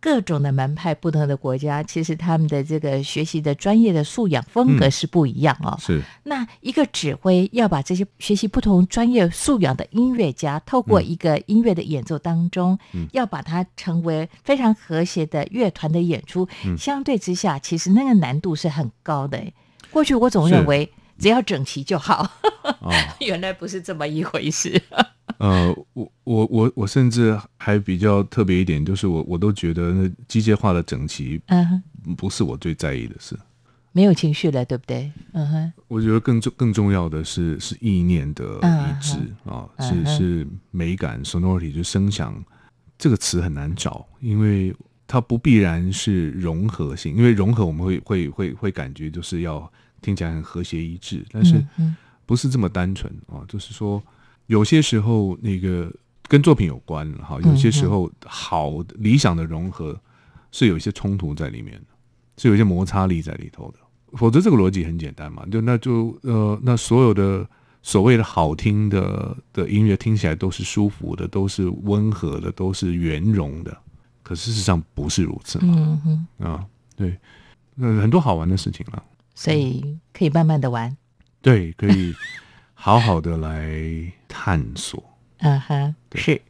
[0.00, 5.76] 各种的门派，不同的国家，其实他们的这个学习的专业的素养风格是不一样哦。
[5.76, 6.02] 嗯、是。
[6.24, 19.38] 那一个指挥要把这些学习不同专业素养的音乐家，透过一个音乐的演奏当中，嗯、要把它成为非常和谐的乐团的演出，嗯、相对之下，其实那个难度是很高的。
[19.90, 22.30] 过去我总认为只要整齐就好，
[22.62, 22.90] 哦、
[23.20, 24.80] 原来不是这么一回事。
[25.40, 31.82] 呃，我我我我甚至还比较特别一点，就是我我都觉得那机械化的整齐，嗯，
[32.14, 33.34] 不是我最在意的事，
[33.92, 35.10] 没有情绪了，对不对？
[35.32, 39.16] 嗯哼，我觉得更重更重要的是是意念的一致
[39.46, 42.44] 啊，是是美感 sonority 就声响。
[42.98, 44.76] 这个词很难找，因为
[45.06, 49.72] 它不必然是融合性，因为融合我们会会会会感觉就是要
[50.02, 51.64] 听起来很和谐一致，但是
[52.26, 54.02] 不是这么单纯啊，就是说。
[54.50, 55.92] 有些时候，那个
[56.26, 57.38] 跟作品有关哈。
[57.44, 59.96] 有些时候，好理想的融合
[60.50, 61.86] 是有一些冲突在里面的，
[62.36, 63.78] 是有一些摩擦力在里头的。
[64.18, 67.48] 否则，这个逻辑很简单嘛，就那就呃，那所有的
[67.80, 73.76] 所谓的好听的的音乐听起来都是舒服的，都是温和的，都是圆融的。
[74.24, 75.74] 可事实上不是如此嘛。
[75.78, 77.16] 嗯哼啊，对，
[77.76, 79.00] 那很多好玩的事情了。
[79.36, 80.96] 所以可以慢慢的玩。
[81.40, 82.12] 对，可以。
[82.74, 83.70] 好好的来
[84.42, 85.02] 探索，
[85.40, 86.22] 嗯哼、uh，huh, 对。
[86.22, 86.40] 是，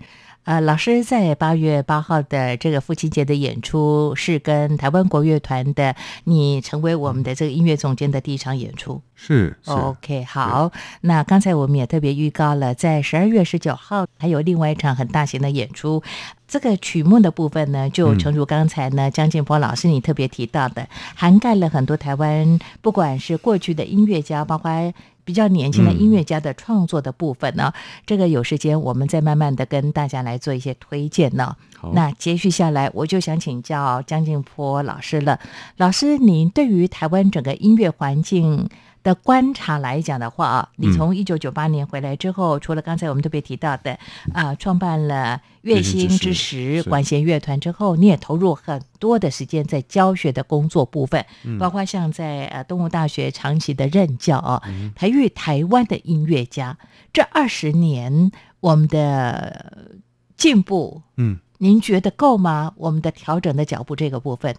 [0.45, 10.71] 呃，老师在八月八号的这个父亲节的演出是跟台湾国乐团的，你成为我们的这个音乐总监的第一场演出，是，是，OK，好，
[11.01, 16.01] 那刚才我们也特别预告了，在十二月十九号还有另外一场很大型的演出。
[16.47, 24.93] 这个曲目的部分呢，就诚如刚才呢，江建波老师你特别提到的，涵盖了很多台湾，不管是过去的音乐家，包括
[25.31, 27.73] 比较年轻的音乐家的创作的部分呢。
[28.05, 31.55] 这个有时间我们再慢慢的跟大家来做一些推荐呢。
[31.93, 35.39] 那接续下来，我就想请教江静波老师了。
[35.77, 38.69] 老师，您对于台湾整个音乐环境
[39.03, 43.99] 的观察来讲的话啊，你从一九九八年回来之后，嗯、除了刚才我们特别提到的
[44.35, 56.77] 啊，创办了月星之时管弦乐团之后，你也投入很多的时间在教学的工作部分，嗯、包括像在呃东吴大学长期的任教啊，嗯、培育台湾的音乐家。
[57.13, 58.31] 这二十年
[58.61, 59.97] 我们的
[60.37, 62.73] 进步，嗯，您觉得够吗？
[62.77, 64.55] 我们的调整的脚步这个部分，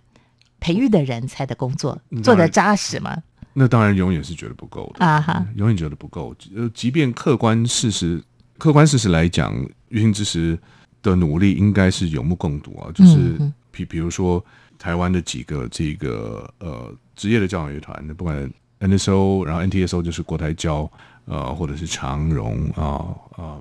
[0.60, 3.24] 培育的人才的工作做的扎实吗？
[3.54, 5.20] 那当然永远是觉得不够的啊！
[5.20, 6.34] 哈，永远觉得不够。
[6.56, 8.24] 呃，即便客观事实，
[8.58, 9.54] 客观事实来讲，
[9.90, 10.58] 乐心之时
[11.02, 12.90] 的努力应该是有目共睹啊。
[12.94, 13.38] 就是
[13.70, 14.44] 比比如说
[14.80, 18.50] 台湾的几个这个呃职业的交响乐团，不管
[18.80, 20.90] NSO，然后 NTSO 就是国台交，
[21.26, 23.04] 呃，或者是长荣啊
[23.36, 23.60] 啊，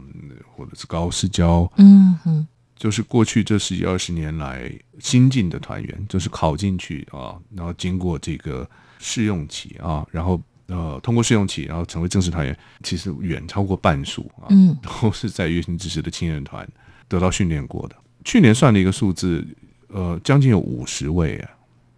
[0.55, 4.71] 或者是高师交，嗯哼，就是过去这十几二十年来
[5.01, 8.69] 新进的团员，就是考进去啊，然后经过这个。
[9.01, 16.69] 试用期啊，然后呃，通过试用期，然后成为正式团员，其实远超过半数啊，嗯，都是在月薪支持的青年团
[17.09, 17.97] 得到训练过的。
[18.25, 19.45] 去年算了一个数字，
[19.89, 21.51] 呃，将近有五十位啊，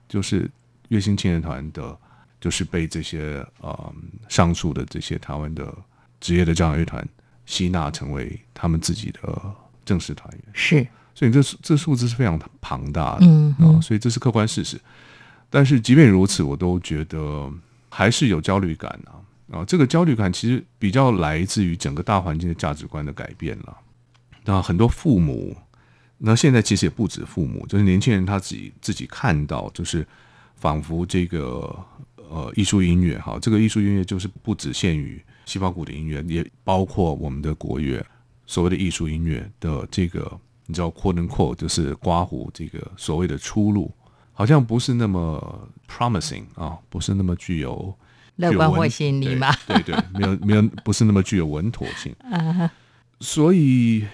[0.08, 0.50] 就是
[0.88, 1.98] 月薪青年团的，
[2.40, 3.94] 就是被这些呃
[4.28, 5.74] 上述的这些台湾的
[6.20, 7.06] 职业的交响乐团
[7.44, 9.20] 吸纳成为他们自己的
[9.84, 10.42] 正式团员。
[10.54, 14.80] 是，所以这这数字是非常庞大的，嗯，所以这是客观事实。
[15.52, 17.52] 但是即便如此，我都觉得
[17.90, 19.20] 还是有焦虑感啊
[19.58, 19.64] 啊！
[19.66, 23.76] 这个焦虑感其实比较来自于整个大环境的价值观的改变了。
[24.46, 25.54] 那很多父母，
[26.16, 30.06] 那现在其实也不止父母，就是年轻人他自己自己看到，就是
[30.56, 31.76] 仿佛这个
[32.16, 38.02] 呃艺术音乐哈，这个艺术音乐就是不只限于西方古典音乐，也包括我们的国乐。
[38.46, 43.94] 所谓的艺术音乐的这个，你知道 “quote and quote” 就是刮胡这个所谓的出路，
[44.32, 47.94] 好像不是那么 promising 啊，不是那么具有
[48.36, 49.52] 乐观或吸引力嘛？
[49.66, 52.14] 对对，对， 没有没有，不是那么具有稳妥性。
[53.20, 54.06] 所以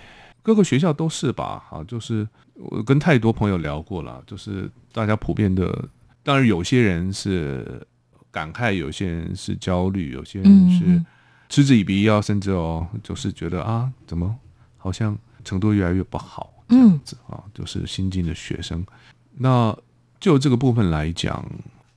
[0.43, 1.65] 各个学校都是吧？
[1.71, 5.89] 啊，就是我跟太多朋友聊过了，就是大家普遍的，
[6.23, 7.87] 当然有些人是
[8.31, 10.85] 感慨，有些人是焦虑，有些人是。
[10.87, 11.07] 嗯
[11.51, 14.37] 嗤之以鼻，要甚至哦，就是觉得啊，怎么
[14.77, 17.43] 好像程度越来越不好这样子啊？
[17.55, 18.85] 就是新进的学生，
[19.33, 19.75] 那
[20.21, 21.45] 就这个部分来讲，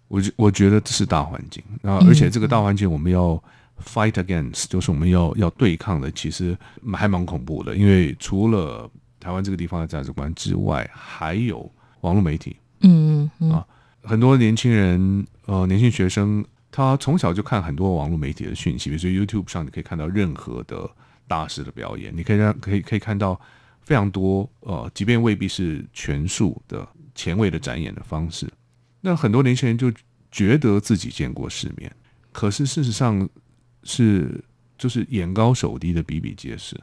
[0.07, 1.63] 我我觉得这是大环境。
[1.83, 3.41] 啊，而且这个大环境我们要
[3.83, 6.57] fight against，就是我们要要对抗的，其实
[6.93, 11.69] 还蛮恐怖的，因为除了台湾这个地方的价值观之外，还有
[12.01, 13.51] 网络媒体，嗯嗯。
[13.51, 13.65] 啊，
[14.03, 16.45] 很多年轻人呃，年轻学生。
[16.73, 20.89] 他从小就看很多网络媒体的讯息，比如说 YouTube 上，你可以看到任何的
[21.27, 23.37] 大师的表演，你可以让可以可以看到
[23.81, 28.47] 非常多呃，即便未必是全数的前卫的展演的方式。
[29.01, 29.91] 那很多年轻人就
[30.31, 31.91] 觉得自己见过世面，
[32.31, 33.27] 可是事实上
[33.83, 34.43] 是
[34.77, 36.79] 就是眼高手低的比比皆是，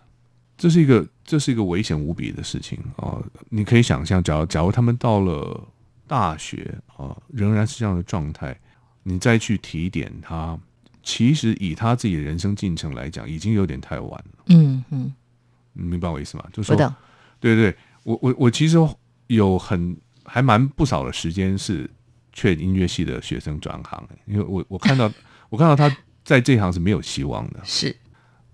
[0.57, 3.27] 这是一个这是一个危险无比的事情啊、呃！
[3.49, 5.69] 你可以想象，假如假如他们到了
[6.07, 8.59] 大学啊、呃，仍然是这样的状态。
[9.05, 10.59] 你再去提点他，
[11.03, 14.45] 其实以他自己的人生进程来讲，已经有点太晚了。
[14.49, 15.11] 嗯嗯，
[15.73, 16.45] 你明白我意思吗？
[16.53, 16.77] 就是
[17.41, 18.77] 对对，我我我其实
[19.29, 19.97] 有很
[20.29, 21.89] 还蛮不少的时间是
[22.33, 25.11] 劝音乐系的学生转行，因为我我看到
[25.51, 27.61] 我看到他在这行是没有希望的。
[27.65, 27.97] 是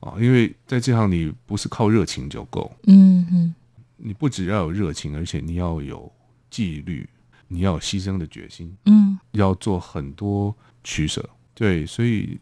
[0.00, 2.72] 啊，因为在这行你不是靠热情就够。
[2.86, 3.54] 嗯嗯，
[3.96, 6.10] 你不只要有热情，而且你要有
[6.48, 7.08] 纪律。
[7.46, 10.52] 你要有牺牲的决心，嗯，要做很多
[10.82, 12.40] 取舍，对，所以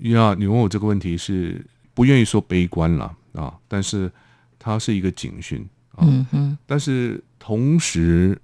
[0.00, 1.62] 要你问我这个问题是
[1.92, 4.10] 不愿意说悲观了啊，但是
[4.58, 5.68] 它是一个警讯，
[5.98, 8.40] 嗯哼，但是同时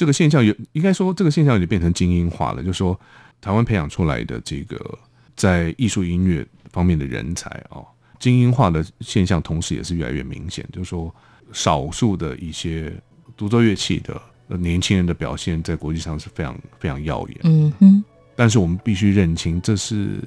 [0.00, 2.98] 这个现象有应该说这个现象已经变成精英化了，就是说
[3.38, 4.98] 台湾培养出来的这个
[5.36, 6.42] 在艺术音乐
[6.72, 7.84] 方面的人才啊，
[8.18, 11.14] 精英化的现象同时也是越来越明显，就是说
[11.52, 12.90] 少数的一些
[13.36, 14.18] 独奏乐器的。
[14.56, 18.02] 年轻人的表现在国际上是非常非常耀眼，嗯哼，
[18.34, 20.18] 但是我们必须认清，这是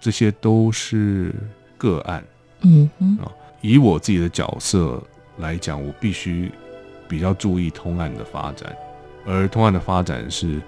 [0.00, 1.34] 这些都是
[1.76, 2.24] 个案，
[2.60, 3.32] 嗯哼啊。
[3.60, 5.02] 以我自己的角色
[5.38, 6.50] 来讲，我必须
[7.08, 8.72] 比较注意通案的发展，
[9.26, 10.60] 而通案的发展是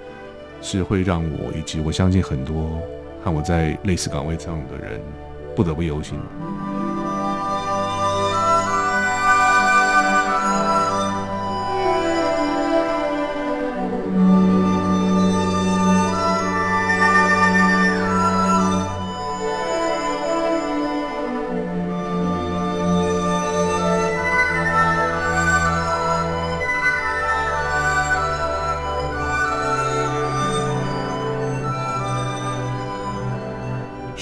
[0.60, 2.80] 是会让我以及我相信很多
[3.22, 5.00] 和我在类似岗位上的人
[5.54, 6.18] 不得不忧心。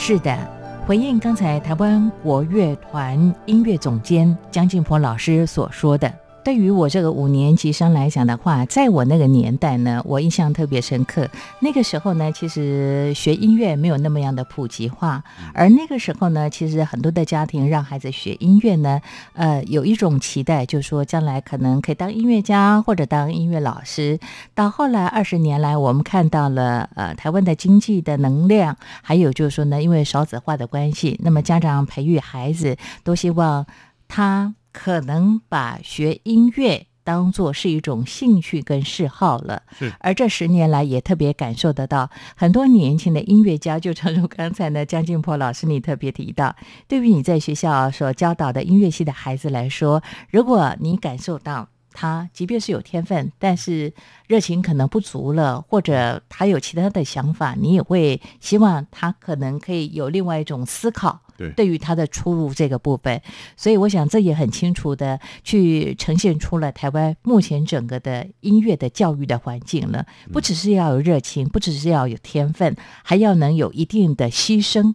[0.09, 0.39] 是的，
[0.87, 6.09] 回应刚才台湾国乐团音乐总监江静波老师所说的。
[6.47, 11.29] 对于我这个五年级生来讲的话，在我那个年代呢，我印象特别深刻。
[11.59, 19.01] 那个时候呢，其实学音乐没有那么样的普及化，而那个时候呢，其实很多的家庭让孩子学音乐呢，
[19.33, 24.21] 呃，有一种期待，就是说将来可能可以当音乐家或者当音乐老师。
[24.55, 33.67] 到后来二十年来，我们看到了呃台湾的经济的能量，还有就是说呢，因为少子化的关系，那么家长培育孩子都希望
[34.07, 34.55] 他。
[34.79, 39.91] 可能把学音乐当做是一种兴趣跟嗜好了，是。
[40.01, 46.55] 而这十年来也特别感受得到，很多年轻的音乐家，就正如刚才呢江静波老师你特别提到，
[46.87, 53.91] 对于你在学校所教导的音乐系的孩子来说，如果你感受到他即便是有天分，但是
[54.29, 61.23] 热情可能不足了，或者他有其他的想法，你也会希望他可能可以有另外一种思考。
[61.39, 63.21] 对，对于他的出入这个部分，
[63.57, 70.07] 所以我想这也很清楚的去呈现出了台湾目前整个的音乐的教育的环境了。
[70.33, 74.95] 不只是要有热情，不只是要有天分，还要能有一定的牺牲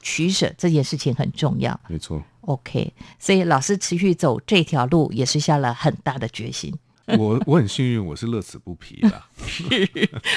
[0.00, 1.78] 取舍，这件事情很重要。
[1.88, 2.22] 没错。
[2.48, 6.74] OK，所以老师持续走这条路也是下了很大的决心。
[7.16, 9.26] 我我很幸运，我是乐此不疲啦。
[9.46, 9.64] 是，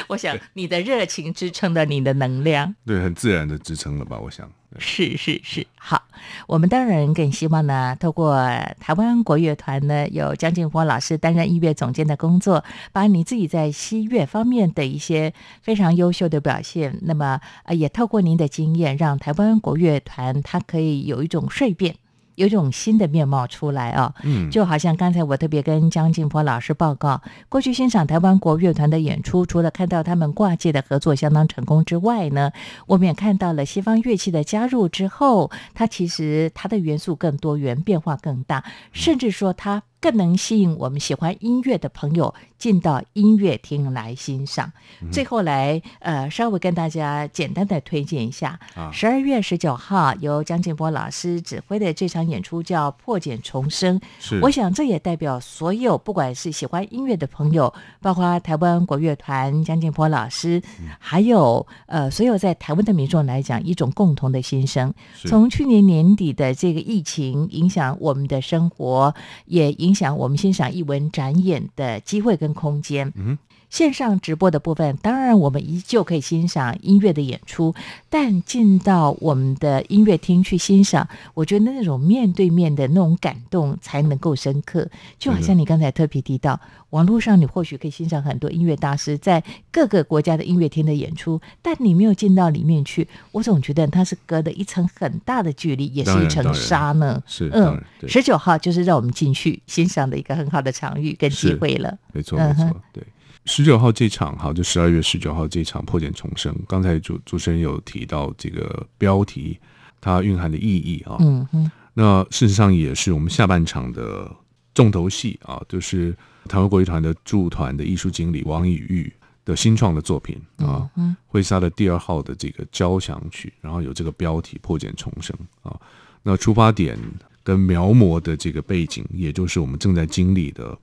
[0.07, 4.17] 我想你的热情支撑了你的能量，对，很自然的支撑了吧？
[4.17, 4.49] 我想，
[4.80, 5.67] 是是是。
[5.78, 6.01] 好，
[6.47, 8.36] 我们当然更希望呢，透过
[8.80, 12.63] 台湾国乐团呢，有江静波老师担任音乐总监的工作，
[12.93, 21.97] 把你自己在西乐方面的一些非常优秀的表现，那么呃，也透过您的经验，让台湾国乐团它可以有一种蜕变。
[22.41, 32.51] 有一种新的面貌出来啊，嗯，就好像刚才我特别跟江静波老师报告，过去欣赏台湾国乐团的演出，除了看到他们跨界的合作相当成功之外呢，
[32.87, 39.83] 我们也看到了西方乐器的加入之后，它其实它的元素更多元，变化更大，甚至说它。
[40.02, 44.74] 更能吸引我们喜欢音乐的朋友进到音乐厅来欣赏。
[44.99, 48.60] 嗯、最后来，呃，稍微跟大家简单的推荐一下，
[48.91, 53.99] 十二、啊、月十九号由江建波老师指挥的这场演出叫《破茧重生》。
[54.20, 57.72] 是，我想这也代表所有不管是喜欢音乐的朋友，
[58.02, 64.91] 包括台湾国乐团江建波老师，嗯、还有呃所有在台湾的民众来讲，一种共同的心声。
[65.28, 69.14] 从去年年底的这个疫情影响我们的生活，
[69.45, 69.90] 也影。
[69.91, 73.11] 影响我们欣赏艺文展演的机会跟空间。
[73.13, 73.37] 嗯。
[73.72, 77.74] 线上直播的部分，当然我们依旧可以欣赏音乐的演出，
[78.09, 84.88] 但进到我们的音乐厅去欣赏，我觉得那种面对面的那种感动才能够深刻。
[85.17, 86.59] 就好像你刚才特别提到，
[86.89, 89.41] 网络上你或许可以欣赏很多音乐大师在
[89.72, 97.24] 各个国家的音乐厅的演出，但你没有进到里面去，我总觉得它是隔了一层很大的距离，也是一层纱呢。
[97.26, 101.97] 是，嗯，十九号就是让我们进去欣赏的一个很好的场域跟机会了。
[102.11, 103.01] 没错，没错，对。
[103.45, 106.55] 十九号这场，哈，就十二月十九号这场破茧重生。
[106.67, 109.57] 刚才主主持人有提到这个标题，
[109.99, 111.17] 它蕴含的意义啊。
[111.19, 111.71] 嗯嗯。
[111.93, 114.31] 那事实上也是我们下半场的
[114.75, 116.15] 重头戏啊，就是
[116.47, 119.11] 台湾国乐团的驻团的艺术经理王以玉
[119.43, 120.87] 的新创的作品啊。
[120.95, 121.15] 嗯。
[121.25, 125.75] 会是他的第二号的这个交响曲，然后有这个标题破茧重生啊。
[126.21, 126.95] 那出发点
[127.43, 130.77] 跟描摹的这个背景，也就是我们正在经历的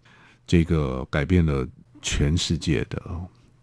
[0.44, 1.64] 这个改变了。
[2.01, 3.01] 全世界的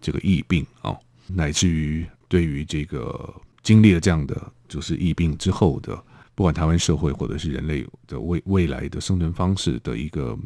[0.01, 0.95] 这个疫病啊，
[1.27, 3.33] 乃至于对于这个
[3.63, 5.95] 经历了这样的就是疫病之后的，
[6.35, 10.37] 不管台湾社会或者是人类的未未来的生存方式的一个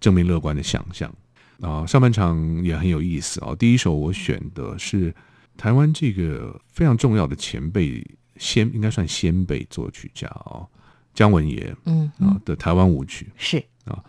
[0.00, 1.12] 正面乐观的想象
[1.60, 1.86] 啊。
[1.86, 3.54] 上半场也很有意思啊。
[3.56, 5.14] 第一首我选的是
[5.56, 8.04] 台湾这个非常重要的前辈
[8.36, 10.66] 先应该算先辈作曲家啊，
[11.14, 14.02] 姜文也嗯啊的台湾舞曲是啊。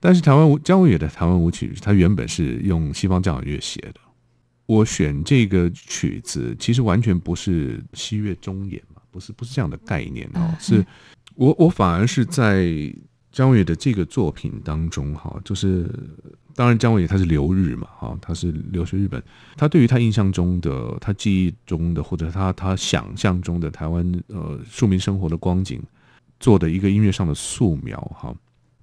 [0.00, 3.94] 但是台湾舞姜文也的台湾舞曲，它原本是用西方交响乐写的。
[4.66, 10.54] 我选这个曲子，其实完全不是西乐中演嘛，不是不是这样的概念哦。
[10.60, 10.84] 是
[11.34, 12.68] 我我反而是在
[13.32, 15.90] 姜文也的这个作品当中哈，就是
[16.54, 19.22] 当然姜文也他是留日嘛哈，他是留学日本，
[19.56, 25.82] 他对于他印象中的、他记忆中的或者他他想象中的台湾呃庶民生活的光景，
[26.38, 28.34] 做的一个音乐上的素描哈。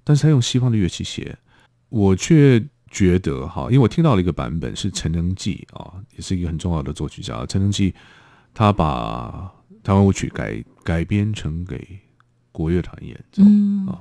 [0.08, 1.36] 但是他用西方的乐器写，
[1.88, 7.44] 我却觉得哈，因为我听到了一个版本是陈能记啊，也是一个很重要的作曲家。
[7.46, 7.92] 陈能记
[8.54, 9.52] 他把
[9.82, 11.98] 台湾舞曲改改编成给
[12.52, 13.42] 国乐团演奏
[13.90, 14.00] 啊，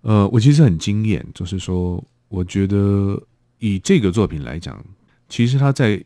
[0.00, 3.22] 呃，我其实很惊艳，就是说，我觉得
[3.60, 4.84] 以这个作品来讲，
[5.28, 6.02] 其实他在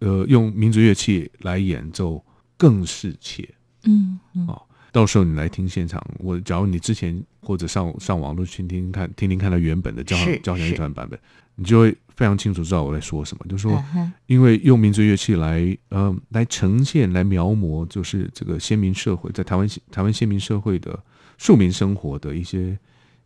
[0.00, 2.20] 呃用民族乐器来演奏
[2.56, 3.48] 更是切，
[3.84, 4.60] 嗯啊。
[4.90, 11.18] 到时候你来听现场，我假如你之前或者上上网络去听听看，听听看他原本的交交响乐团版本，
[11.56, 13.44] 你就会非常清楚知道我在说什么。
[13.48, 13.84] 就是说，
[14.26, 15.60] 因为用民族乐器来，
[15.90, 20.98] 嗯、呃，来呈现、来描摹，就是这个先民社会在台湾台湾先民社会的
[21.36, 22.78] 庶民生活的一些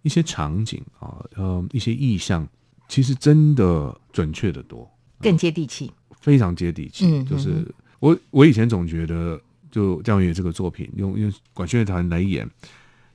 [0.03, 2.47] 一些场景啊，呃，一些意象，
[2.89, 4.91] 其实真的准确的多，
[5.21, 7.07] 更接地气，非常接地气。
[7.07, 7.67] 嗯、就是
[8.01, 9.41] 我我以前总觉得。
[9.73, 12.49] 就姜文也这个作品用用管弦乐团来演，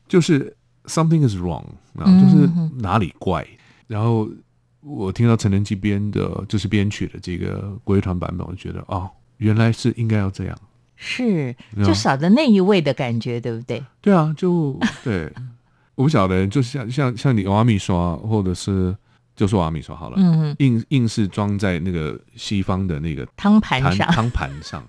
[0.09, 0.53] 就是
[0.85, 1.63] something is wrong
[1.95, 2.49] 啊，就是
[2.79, 3.47] 哪里怪。
[3.87, 4.27] 然后
[4.81, 10.57] 我听到陈能记编的，就是编曲的这个国乐团版本，我就觉得哦，原来是应该要这样，
[10.95, 11.55] 是
[11.85, 13.83] 就少了那一味的感觉，对不对？
[14.01, 15.31] 对啊，就对，
[15.95, 18.95] 我不晓得，就像像像你阿米刷，或者是
[19.35, 24.83] 就说阿米刷好了，嗯，硬硬是装在那个西方的那个汤盘上，汤盘上。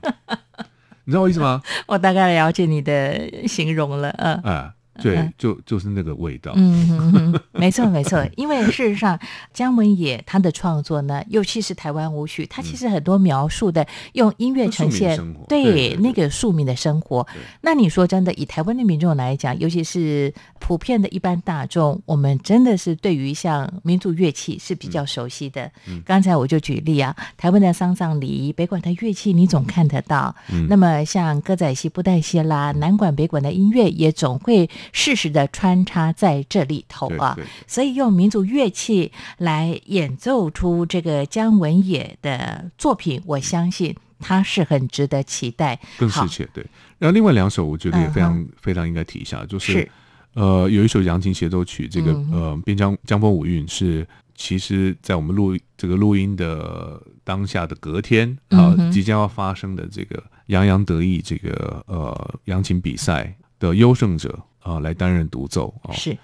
[1.09, 1.63] 你知道我意思吗？
[1.89, 4.71] 我大概了解你的形容了，嗯，哎，
[5.03, 6.53] 对，就就是那个味道。
[6.57, 9.19] 嗯哼哼， 没错没错，因为事实上
[9.53, 15.19] 姜文也他的创作呢，尤其是台湾舞曲，他其实很多描述的用音乐呈现，
[15.49, 17.27] 对，那个庶民的生活。
[17.61, 25.71] 那你说真的，以台湾的民众来讲，尤其是普遍的一般大众，我们真的是对于像民族乐器是比较熟悉的。
[25.87, 30.35] 嗯、刚才我就举例啊，台湾的丧葬礼仪，北管的乐器你总看得到。
[30.53, 37.37] 嗯、那么像歌仔戏、布袋戏啦，南管北管的音乐也总会适时的穿插在这里头啊。
[37.67, 45.79] 所以用民族乐器来演奏出这个姜文也的作品，我相信他是很值得期待。
[45.99, 46.67] 更适切对。
[46.99, 49.91] 然后另外两首，我觉得也非常、嗯、非常应该提一下，就是，是
[50.35, 66.17] 呃，有一首扬琴协奏曲，这个、嗯、呃，边疆江风五韵是，其实在我们录这个录音的当下的隔天啊、呃，即将要发生的这个洋洋得意这个呃扬琴比赛的优胜者啊、呃，来担任独奏啊，是，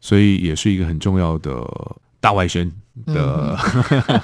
[0.00, 1.64] 所以也是一个很重要的
[2.20, 2.70] 大外宣
[3.06, 3.58] 的、
[3.90, 4.18] 嗯、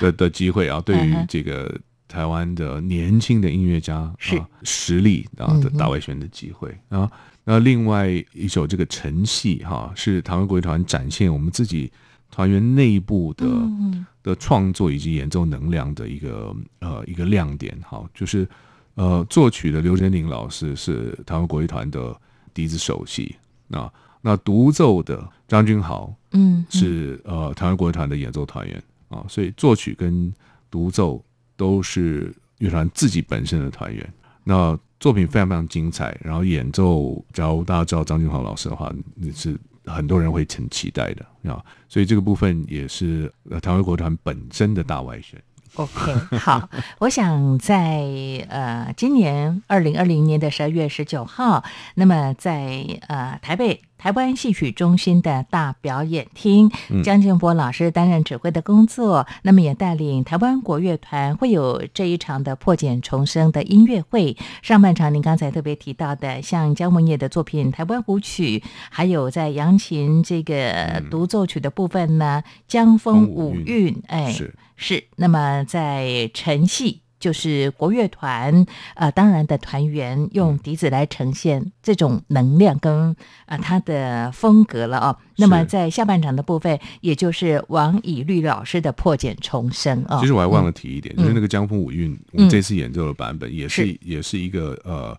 [0.02, 1.78] 的的机会啊，对于这个。
[2.08, 7.10] 台湾的年轻的音乐家是、啊、实力啊的大外宣的机会、嗯、啊，
[7.42, 11.90] 那另外一首这个晨戏哈，是台湾国乐团展现我们自己
[12.30, 18.48] 团员内部的、嗯、的创作以及演奏能量的一个呃一个亮点哈，就是
[18.94, 22.16] 呃作曲的刘真宁老师是台湾国乐团的
[22.56, 23.36] 笛子首席
[23.68, 30.32] 那，那独奏的张君豪嗯是呃台湾国乐团的演奏团员啊，所以作曲跟
[30.70, 31.22] 独奏。
[31.58, 34.12] 都是乐团自己本身的团员，
[34.44, 36.14] 那作品非常非常精彩。
[36.22, 41.64] 然后演奏，假如大家知道张君豪老师的话，你是很多人会很期待的啊。
[41.88, 45.42] 所以这个部分也是呃台湾国乐团本身的大外宣。
[45.82, 46.68] OK， 好，
[47.00, 48.02] 我想在
[48.48, 51.62] 呃今年二零二零年的十二月十九号，
[51.96, 53.82] 那么在呃台北。
[53.98, 56.70] 台湾戏曲中心的大表演厅，
[57.02, 64.36] 江建波老师担任指挥的工作，嗯、那么也带领台湾国乐团会有这一场的破茧重生的音乐会。
[64.60, 68.58] 上半场您刚才特别提到的，像姜文也的作品《台湾舞曲》，
[68.90, 75.04] 还有在扬琴这个独奏曲的部分呢，嗯《江风舞韵》哎，是是。
[75.16, 77.02] 那么在晨戏。
[77.18, 83.16] 就是国乐团，呃，当然的团员用笛子来呈现这种能量跟
[83.46, 85.16] 啊他、呃、的风格了哦。
[85.38, 90.18] 那么在下半场的部分，也就是王以律老师的破茧重生哦。
[90.20, 95.18] 其实我还忘了提一点，嗯、就是那个江风五韵，我们这次演奏的版本也是、嗯、也是一个呃，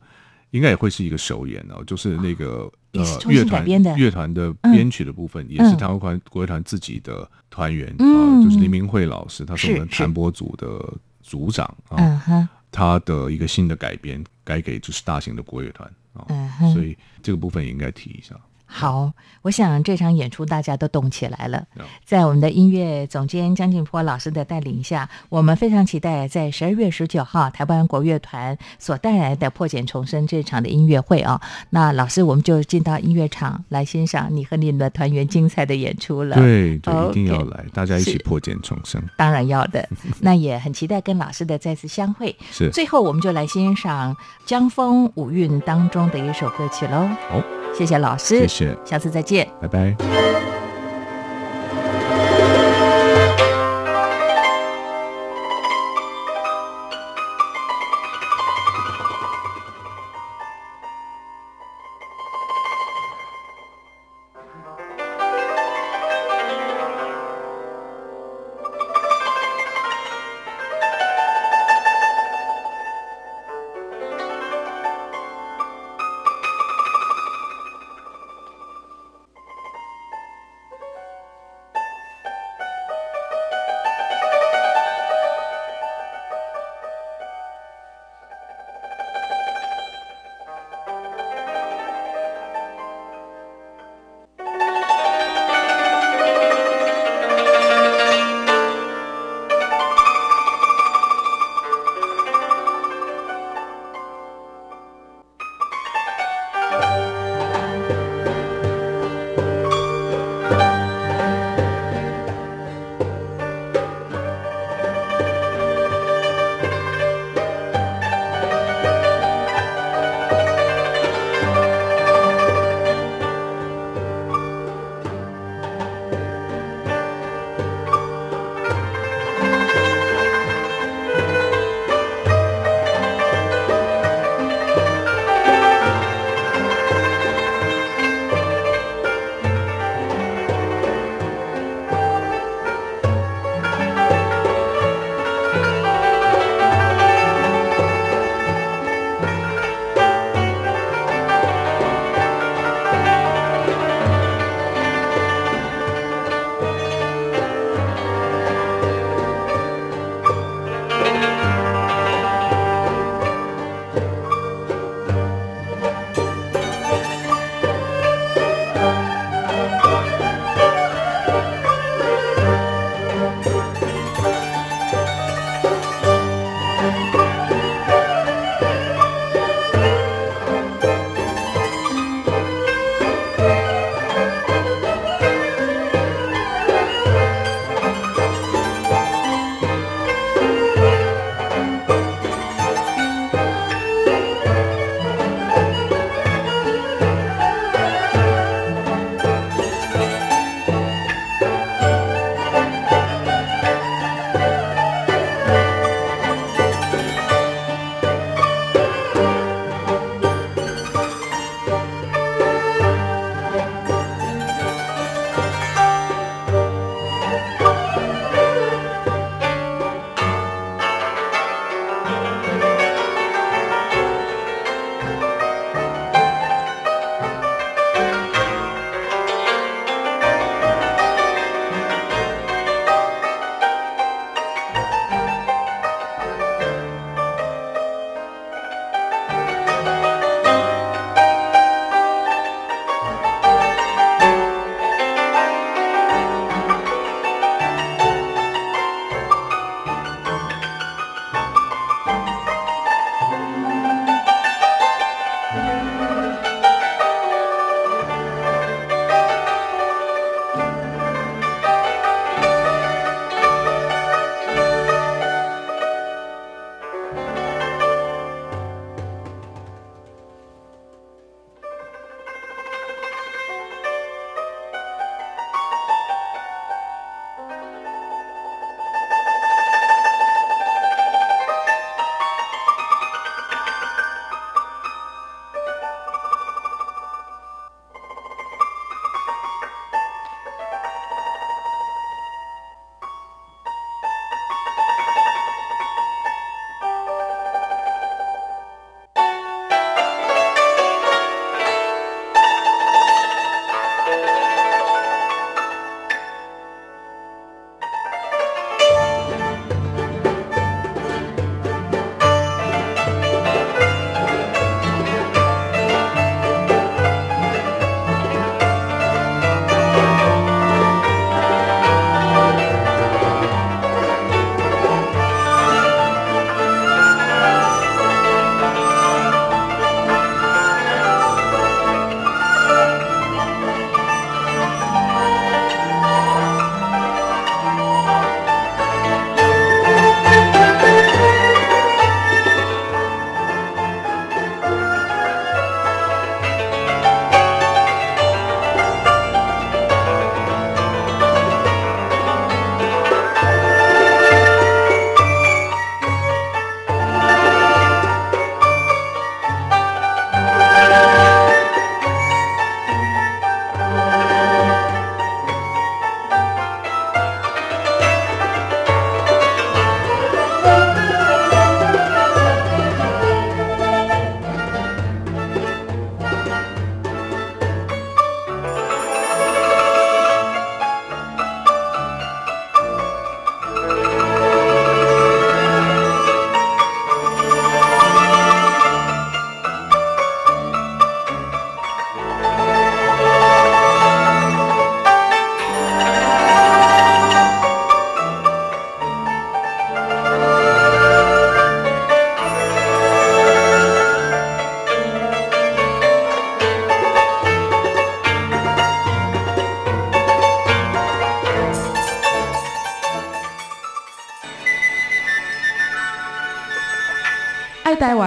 [0.51, 1.83] 应该也会是一个首演哦。
[1.85, 3.65] 就是那个呃乐团
[3.97, 10.67] 乐团的编曲的部分，也是台湾国国乐团自己的团员啊、嗯呃，就是林明慧老师，他是我们弹拨组的。
[11.27, 18.33] 组长啊，嗯、他的一个新的改编，改给就是大型的国乐团啊，嗯、所以这个部分也应该提一下。
[18.69, 19.13] 好，
[19.43, 21.63] 我想这场演出大家都动起来了。
[22.05, 31.41] 在我们的音乐总监江静波老师的带领下，我们非常期待在十二月十九号台湾国乐团所带来的破茧重生这场的音乐会啊。
[31.69, 36.35] 那老师，我们就进到音乐场来欣赏你和你们的团员精彩的演出了。
[36.35, 39.01] 对，对，okay, 一定要来，大家一起破茧重生。
[39.15, 39.87] 当然要的。
[40.19, 42.35] 那也很期待跟老师的再次相会。
[42.51, 42.69] 是。
[42.71, 44.13] 最后，我们就来欣赏
[44.45, 47.07] 《江风五韵》当中的一首歌曲喽。
[47.29, 47.41] 好。
[47.77, 50.56] 谢谢老师，谢谢，下次再见，拜拜。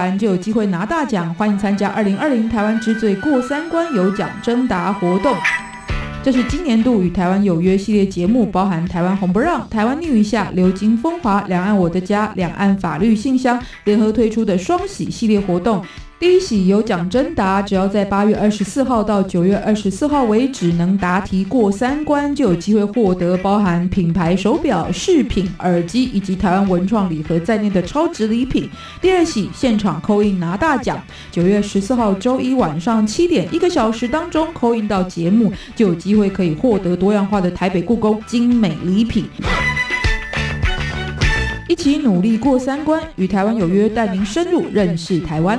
[0.09, 5.35] 就有机会拿大奖，欢迎参加二零二零台湾之最过三关有奖征答活动。
[6.23, 15.83] 这是今年度与台湾有约系列节目，包含台湾红不让、台湾逆一下、流金风华、两岸我的家、两岸法律信箱联合推出的双喜系列活动。
[16.21, 28.69] 第一喜有奖征答，只要在八月二十四号到九月二十四号为止，能答题过三关，就有机会获得包含品牌手表、饰品、耳机以及台湾文创礼盒在内的超值礼品。
[29.01, 31.01] 第二喜现场扣印拿大奖，
[31.31, 39.25] 九月十四号周一晚上七点，一个小时当中扣印到节目，就有机会可以获得多样化的台北故宫精美礼品。
[41.67, 45.57] 一起努力过三关，与台湾有约，带您深入认识台湾。